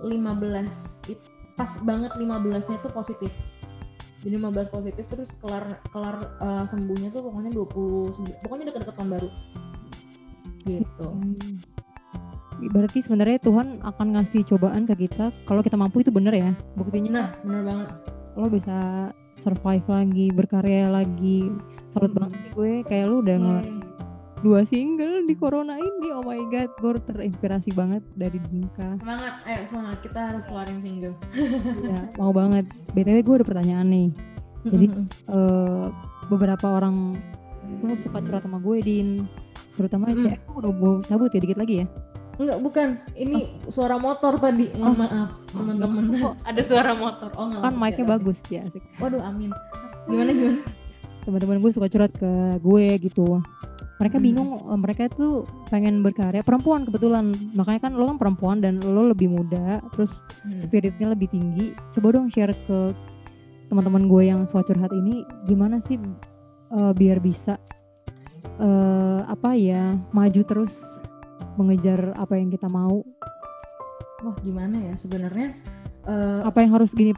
[0.00, 1.22] 15 it-
[1.52, 3.30] pas banget 15 nya tuh positif
[4.18, 8.10] jadi 15 positif terus kelar kelar eh, sembuhnya tuh pokoknya 20
[8.40, 9.28] pokoknya deket-deket tahun baru
[10.64, 11.58] gitu Hmm.
[12.64, 16.50] Berarti sebenarnya Tuhan akan ngasih cobaan ke kita kalau kita mampu itu bener ya.
[16.72, 17.88] Buktinya nah bener banget
[18.32, 18.76] lo bisa
[19.42, 21.50] survive lagi, berkarya lagi.
[21.90, 22.18] Salut Mm-mm.
[22.22, 23.80] banget sih gue kayak lu udah nge- Yeay.
[24.40, 26.08] dua single di corona ini.
[26.10, 28.94] Oh my god, gue terinspirasi banget dari Dinka.
[28.96, 31.14] semangat ayo semangat kita harus keluarin single
[31.90, 32.64] ya, mau banget.
[32.90, 34.08] BTW gue ada pertanyaan nih.
[34.62, 34.86] Jadi
[35.28, 35.86] eh,
[36.24, 37.18] beberapa orang
[37.80, 39.08] tuh suka curhat sama gue Din
[39.72, 40.28] terutama Mm-mm.
[40.28, 41.86] cewek udah mau cabut ya dikit lagi ya
[42.42, 42.88] enggak bukan.
[43.14, 43.38] Ini
[43.68, 44.70] suara motor tadi.
[44.72, 44.98] Mohon Oh.
[44.98, 46.04] maaf teman-teman.
[46.20, 47.28] Oh, ada suara motor.
[47.32, 48.10] Oh enggak kan mic-nya ya.
[48.10, 48.82] bagus ya asik.
[48.96, 49.50] Waduh amin.
[50.04, 50.60] Gimana gimana?
[51.22, 53.38] Teman-teman gue suka curhat ke gue gitu.
[53.96, 54.24] Mereka Hmm.
[54.24, 56.42] bingung eh, mereka tuh pengen berkarya.
[56.42, 57.30] Perempuan kebetulan.
[57.52, 60.10] Makanya kan lo kan perempuan dan lo lebih muda terus
[60.42, 60.58] Hmm.
[60.58, 61.70] spiritnya lebih tinggi.
[61.90, 62.90] Coba dong share ke
[63.66, 65.96] teman-teman gue yang suka curhat ini gimana sih
[66.68, 67.56] eh, biar bisa
[68.58, 70.74] eh, apa ya maju terus
[71.58, 73.04] mengejar apa yang kita mau
[74.22, 75.56] wah gimana ya sebenarnya
[76.06, 77.12] eh, apa yang harus gini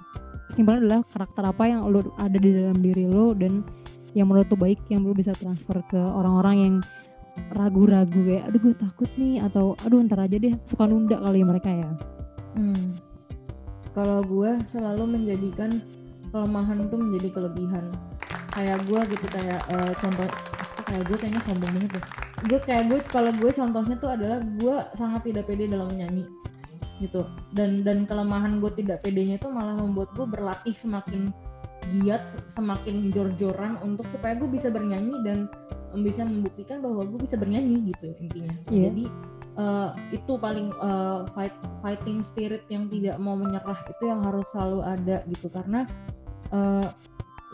[0.52, 3.64] kesimpulannya adalah karakter apa yang lo ada di dalam diri lo dan
[4.14, 6.74] yang menurut lo baik yang lo bisa transfer ke orang-orang yang
[7.50, 11.66] ragu-ragu kayak aduh gue takut nih atau aduh ntar aja deh suka nunda kali mereka
[11.66, 11.90] ya
[12.54, 12.94] Hmm.
[13.94, 15.82] Kalau gue selalu menjadikan
[16.30, 17.84] kelemahan itu menjadi kelebihan.
[18.54, 20.28] Kayak gue gitu kayak eh, contoh
[20.86, 22.06] kayak gue kayaknya sombong banget deh.
[22.44, 26.28] Gue kayak gue kalau gue contohnya tuh adalah gue sangat tidak pede dalam menyanyi
[27.02, 27.26] gitu.
[27.56, 31.32] Dan dan kelemahan gue tidak pedenya itu malah membuat gue berlatih semakin
[32.00, 35.48] giat, semakin jor-joran untuk supaya gue bisa bernyanyi dan
[35.94, 38.56] bisa membuktikan bahwa gue bisa bernyanyi gitu intinya.
[38.72, 38.90] Iya.
[38.90, 39.04] Jadi
[39.58, 44.80] eh, itu paling eh, fight fighting spirit yang tidak mau menyerah itu yang harus selalu
[44.82, 45.86] ada gitu karena
[46.50, 46.86] eh,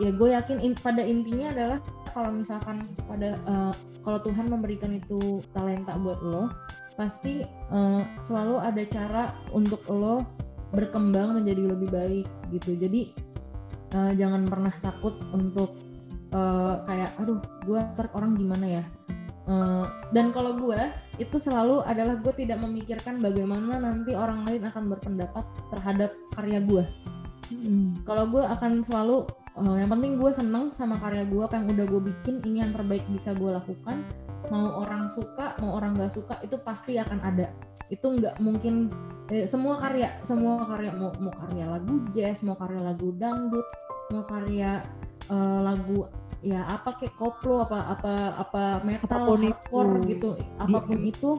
[0.01, 1.79] ya gue yakin in- pada intinya adalah
[2.17, 6.49] kalau misalkan pada eh, kalau Tuhan memberikan itu talenta buat lo
[6.97, 9.25] pasti eh, selalu ada cara
[9.57, 10.25] untuk lo
[10.71, 12.77] berkembang menjadi lebih baik gitu.
[12.77, 13.13] Jadi
[13.97, 15.77] eh, jangan pernah takut untuk
[16.33, 18.85] eh, kayak aduh gue ntar orang gimana ya?
[19.51, 19.85] Eh,
[20.15, 20.79] dan kalau gue
[21.19, 25.45] itu selalu adalah gue tidak memikirkan bagaimana nanti orang lain akan berpendapat
[25.75, 26.85] terhadap karya gue
[27.51, 28.07] Mm.
[28.07, 29.27] kalau gue akan selalu
[29.59, 32.73] eh, yang penting gue seneng sama karya gue apa yang udah gue bikin ini yang
[32.77, 34.07] terbaik bisa gue lakukan.
[34.51, 37.51] Mau orang suka mau orang nggak suka itu pasti akan ada.
[37.91, 38.91] Itu nggak mungkin
[39.31, 43.67] eh, semua karya semua karya mau mau karya lagu jazz mau karya lagu dangdut
[44.11, 44.83] mau karya
[45.31, 46.07] eh, lagu
[46.41, 49.53] ya apa kayak koplo apa apa apa metal Apa pun itu.
[49.53, 51.31] hardcore gitu apa pun itu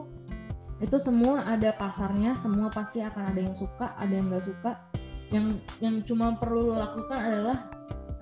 [0.82, 4.72] itu semua ada pasarnya semua pasti akan ada yang suka ada yang nggak suka.
[5.32, 5.46] Yang
[5.80, 7.56] yang cuma perlu lo lakukan adalah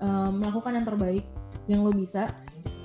[0.01, 1.25] eh, melakukan yang terbaik
[1.69, 2.33] yang lo bisa.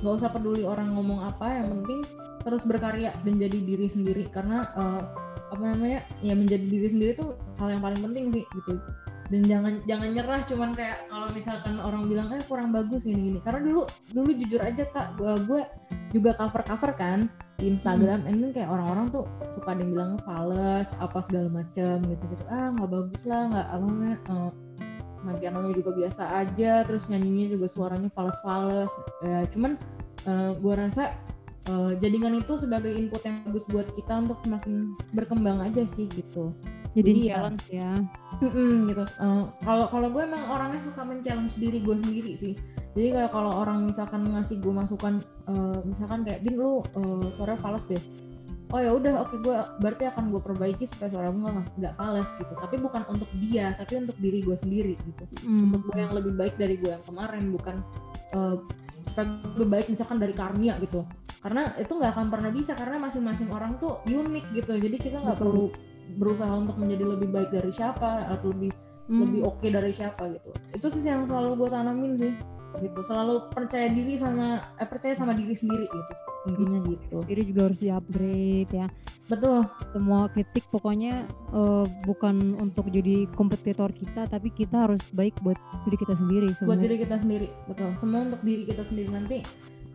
[0.04, 2.04] Nggak usah peduli orang ngomong apa yang penting
[2.46, 4.24] terus berkarya dan jadi diri sendiri.
[4.30, 5.02] Karena eh,
[5.46, 8.76] apa namanya ya menjadi diri sendiri tuh hal yang paling penting sih gitu.
[9.26, 13.38] Dan jangan jangan nyerah cuman kayak kalau misalkan orang bilang eh kurang bagus gini gini.
[13.42, 13.82] Karena dulu
[14.14, 15.62] dulu jujur aja kak gue gue
[16.14, 17.26] juga cover cover kan
[17.58, 21.96] di Instagram and then kayak orang-orang tuh suka ada yang bilang fals apa segala macam
[22.04, 24.50] gitu gitu ah nggak bagus lah nggak apa namanya eh,
[25.24, 28.92] main pianonya juga biasa aja terus nyanyinya juga suaranya fals-fals
[29.24, 29.78] ya cuman
[30.28, 31.14] eh, gua rasa
[31.68, 36.52] eh, jadikan itu sebagai input yang bagus buat kita untuk semakin berkembang aja sih gitu
[36.96, 37.92] Jadi Jadi ya, challenge ya.
[38.40, 39.04] Mm-mm, gitu.
[39.04, 42.56] Eh, Kalau kalau gue emang orangnya suka men-challenge diri gue sendiri sih.
[42.96, 47.60] Jadi kayak kalau orang misalkan ngasih gue masukan, eh, misalkan kayak bin lu eh, suaranya
[47.60, 48.00] fals deh.
[48.74, 52.52] Oh ya udah, oke gue berarti akan gue perbaiki supaya suara gue nggak fals gitu.
[52.58, 55.24] Tapi bukan untuk dia, tapi untuk diri gue sendiri gitu.
[55.46, 55.70] Mm.
[55.70, 57.76] Untuk gue yang lebih baik dari gue yang kemarin, bukan
[58.34, 58.54] eh,
[59.06, 61.06] supaya lebih baik misalkan dari Karmia gitu.
[61.38, 64.74] Karena itu nggak akan pernah bisa karena masing-masing orang tuh unik gitu.
[64.74, 65.70] Jadi kita nggak perlu
[66.18, 68.74] berusaha untuk menjadi lebih baik dari siapa atau lebih
[69.06, 69.22] Mm.
[69.22, 72.34] lebih oke dari siapa gitu itu sih yang selalu gue tanamin sih
[72.82, 76.12] gitu selalu percaya diri sama eh, percaya sama diri sendiri gitu
[76.46, 78.86] intinya gitu diri juga harus di upgrade ya.
[79.26, 85.58] betul Semua kritik pokoknya eh, bukan untuk jadi kompetitor kita, tapi kita harus baik buat
[85.82, 86.46] diri kita sendiri.
[86.46, 86.84] buat sebenarnya.
[86.86, 89.38] diri kita sendiri betul semua untuk diri kita sendiri nanti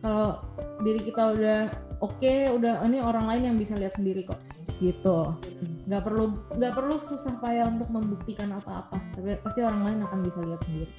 [0.02, 0.42] kalau
[0.82, 1.60] diri kita udah
[2.02, 4.42] oke udah ini orang lain yang bisa lihat sendiri kok
[4.82, 5.38] gitu
[5.86, 10.38] nggak perlu nggak perlu susah payah untuk membuktikan apa-apa tapi pasti orang lain akan bisa
[10.42, 10.90] lihat sendiri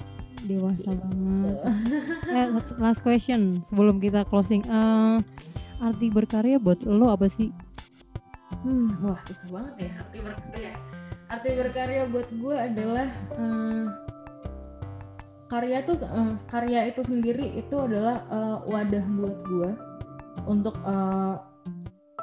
[0.42, 0.98] Dewasa Gitu.
[0.98, 1.56] banget.
[2.28, 4.66] Eh, last question sebelum kita closing.
[4.66, 5.16] Eh,
[5.78, 7.54] arti berkarya buat lo apa sih?
[8.62, 10.72] Hmm, wah susah banget ya arti berkarya.
[11.26, 13.86] Arti berkarya buat gue adalah eh,
[15.46, 19.70] karya tuh eh, karya itu sendiri itu adalah eh, wadah buat gue
[20.46, 21.34] untuk eh,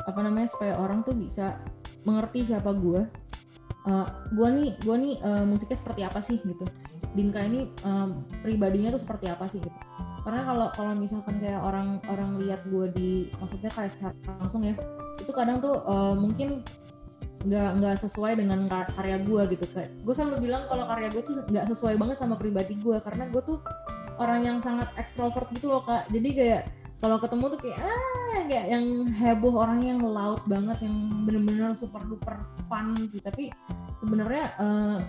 [0.02, 1.62] apa namanya supaya orang tuh bisa
[2.04, 3.06] mengerti siapa gue.
[3.82, 4.08] Eh,
[4.38, 6.66] gue nih gue nih eh, musiknya seperti apa sih gitu.
[7.18, 8.08] Dinka ini eh,
[8.46, 9.78] pribadinya tuh seperti apa sih gitu.
[10.22, 13.10] Karena kalau kalau misalkan kayak orang orang lihat gue di
[13.42, 14.78] maksudnya kayak secara langsung ya
[15.18, 16.62] itu kadang tuh eh, mungkin
[17.42, 21.24] nggak nggak sesuai dengan kar- karya gue gitu kayak gue selalu bilang kalau karya gue
[21.26, 23.58] tuh nggak sesuai banget sama pribadi gue karena gue tuh
[24.22, 26.62] orang yang sangat ekstrovert gitu loh kak jadi kayak
[27.02, 32.00] kalau ketemu tuh kayak ah kayak yang heboh orang yang laut banget yang bener-bener super
[32.06, 32.38] duper
[32.70, 33.50] fun gitu tapi
[33.98, 35.00] sebenarnya eh,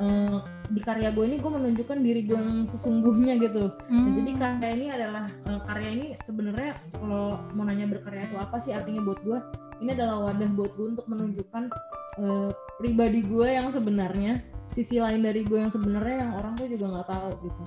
[0.00, 4.16] eh, di karya gue ini gue menunjukkan diri gue yang sesungguhnya gitu Nah, Hmm.
[4.18, 8.72] jadi karya ini adalah eh, karya ini sebenarnya kalau mau nanya berkarya itu apa sih
[8.72, 9.38] artinya buat gue?
[9.76, 11.68] Ini adalah wadah buat gue untuk menunjukkan
[12.18, 14.40] eh, pribadi gue yang sebenarnya,
[14.72, 17.62] sisi lain dari gue yang sebenarnya yang orang tuh juga nggak tahu gitu.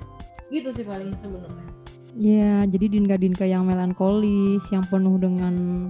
[0.50, 1.66] Gitu sih paling sebenarnya.
[2.20, 5.88] Ya, jadi dinka-dinka yang melankolis, yang penuh dengan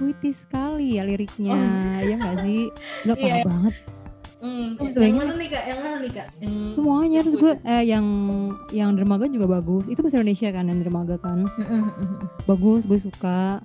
[0.00, 1.60] puitis sekali ya liriknya,
[2.00, 2.72] ya nggak sih?
[3.04, 3.44] Lo parah Iya.
[3.44, 3.74] banget.
[4.38, 5.64] Terus yang mana nih kak?
[5.66, 6.26] Yang mana nih kak?
[6.38, 8.06] Yang Semuanya terus gue eh yang
[8.70, 9.84] yang dermaga juga bagus.
[9.90, 11.38] Itu bahasa Indonesia kan yang dermaga kan.
[12.46, 13.58] Bagus, gue suka.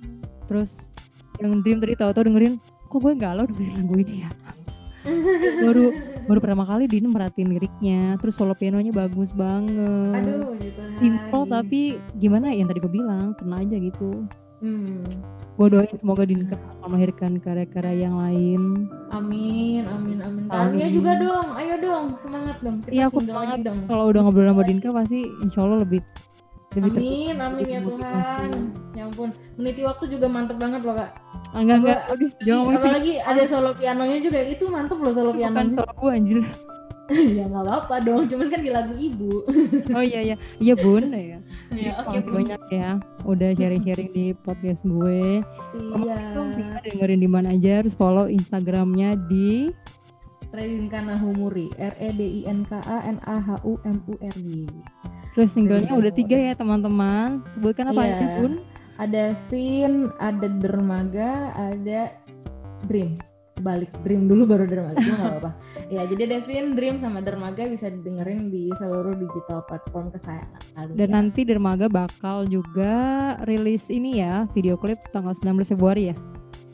[0.50, 0.74] Terus
[1.38, 2.54] yang Dream tadi tahu-tahu dengerin,
[2.90, 4.30] kok gue galau dengerin lagu ini ya.
[5.64, 5.84] Baru
[6.24, 10.24] baru pertama kali Din merhatiin liriknya, terus solo pianonya bagus banget.
[10.24, 10.80] Aduh, gitu.
[11.00, 11.80] Simple tapi
[12.16, 14.24] gimana ya yang tadi gue bilang, kena aja gitu.
[14.64, 15.04] Hmm.
[15.54, 18.90] Gue doain semoga akan melahirkan karya-karya yang lain.
[19.14, 20.44] Amin, amin, amin.
[20.50, 22.82] Karya juga dong, ayo dong, semangat dong.
[22.82, 23.62] Kita Iya, aku semangat.
[23.62, 23.78] dong.
[23.86, 26.00] Kalau udah ngobrol sama Dinka pasti insya Allah lebih
[26.76, 27.80] lebih Amin, amin ya.
[27.80, 28.48] Tuhan.
[28.92, 31.10] Ya ampun, meniti waktu juga mantep banget loh kak.
[31.50, 35.38] Ah, enggak enggak, udah jangan Apalagi ada solo pianonya juga, itu mantep loh solo itu
[35.38, 35.76] bukan pianonya.
[35.76, 36.38] solo gue anjir.
[37.36, 39.44] ya nggak apa-apa dong, cuman kan di lagu ibu.
[39.92, 41.38] Oh iya iya, iya bun ya.
[41.76, 42.16] ya, oke.
[42.16, 42.88] Makasih banyak ya
[43.22, 45.42] udah sharing-sharing di podcast gue.
[45.74, 46.16] Kamu Iya.
[46.54, 49.68] bisa dengerin di mana aja, terus follow Instagramnya di
[50.48, 54.14] Redinka Nahumuri, R E D I N K A N A H U M U
[54.16, 54.64] R Y.
[55.34, 57.42] terus singlenya udah tiga ya teman-teman.
[57.52, 58.14] Sebutkan apa Iya.
[58.14, 58.54] aja bun?
[58.94, 62.14] ada Sin, ada Dermaga, ada
[62.86, 63.18] Dream.
[63.54, 65.52] Balik Dream dulu baru Dermaga, cuma nggak apa-apa.
[65.94, 70.90] Ya, jadi ada Sin, Dream sama Dermaga bisa didengerin di seluruh digital platform kesayangan.
[70.94, 72.94] Dan nanti Dermaga bakal juga
[73.46, 76.16] rilis ini ya, video klip tanggal 19 Februari ya.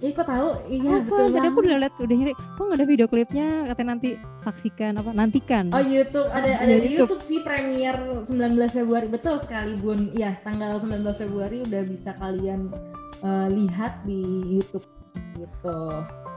[0.01, 0.49] Ih, kok tahu?
[0.65, 1.13] Iya, Apa?
[1.13, 2.33] betul Tadi aku udah lihat udah nyari.
[2.33, 3.49] Kok nggak ada video klipnya?
[3.69, 5.11] Katanya nanti saksikan apa?
[5.13, 5.65] Nantikan.
[5.77, 7.21] Oh YouTube ada Ada ada di YouTube.
[7.21, 8.33] YouTube sih premier 19
[8.73, 10.09] Februari betul sekali Bun.
[10.17, 12.73] Ya tanggal 19 Februari udah bisa kalian
[13.21, 14.21] eh, lihat di
[14.57, 14.89] YouTube
[15.41, 15.79] gitu.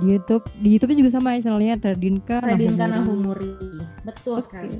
[0.01, 2.41] Di YouTube, di YouTube juga sama ya channelnya ada Dinka.
[2.41, 3.53] Radinka Nahumuri.
[4.03, 4.43] Betul Oke.
[4.47, 4.75] sekali.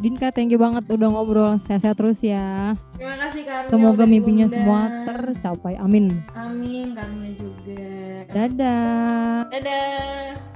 [0.00, 1.52] Dinka, thank you banget udah ngobrol.
[1.66, 2.74] Sehat-sehat terus ya.
[2.96, 4.64] Terima kasih Karnia Semoga mimpinya diundang.
[4.64, 5.74] semua tercapai.
[5.78, 6.10] Amin.
[6.34, 7.86] Amin Karnia juga.
[8.34, 9.50] Dadah.
[9.50, 10.54] Dadah.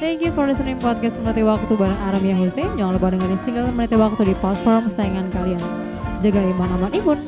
[0.00, 2.68] Thank you for listening podcast Meniti Waktu bareng Aram yang Hussein.
[2.76, 5.62] Jangan lupa dengerin single Meniti Waktu di platform sayangan kalian.
[6.24, 7.18] Jaga iman aman imun.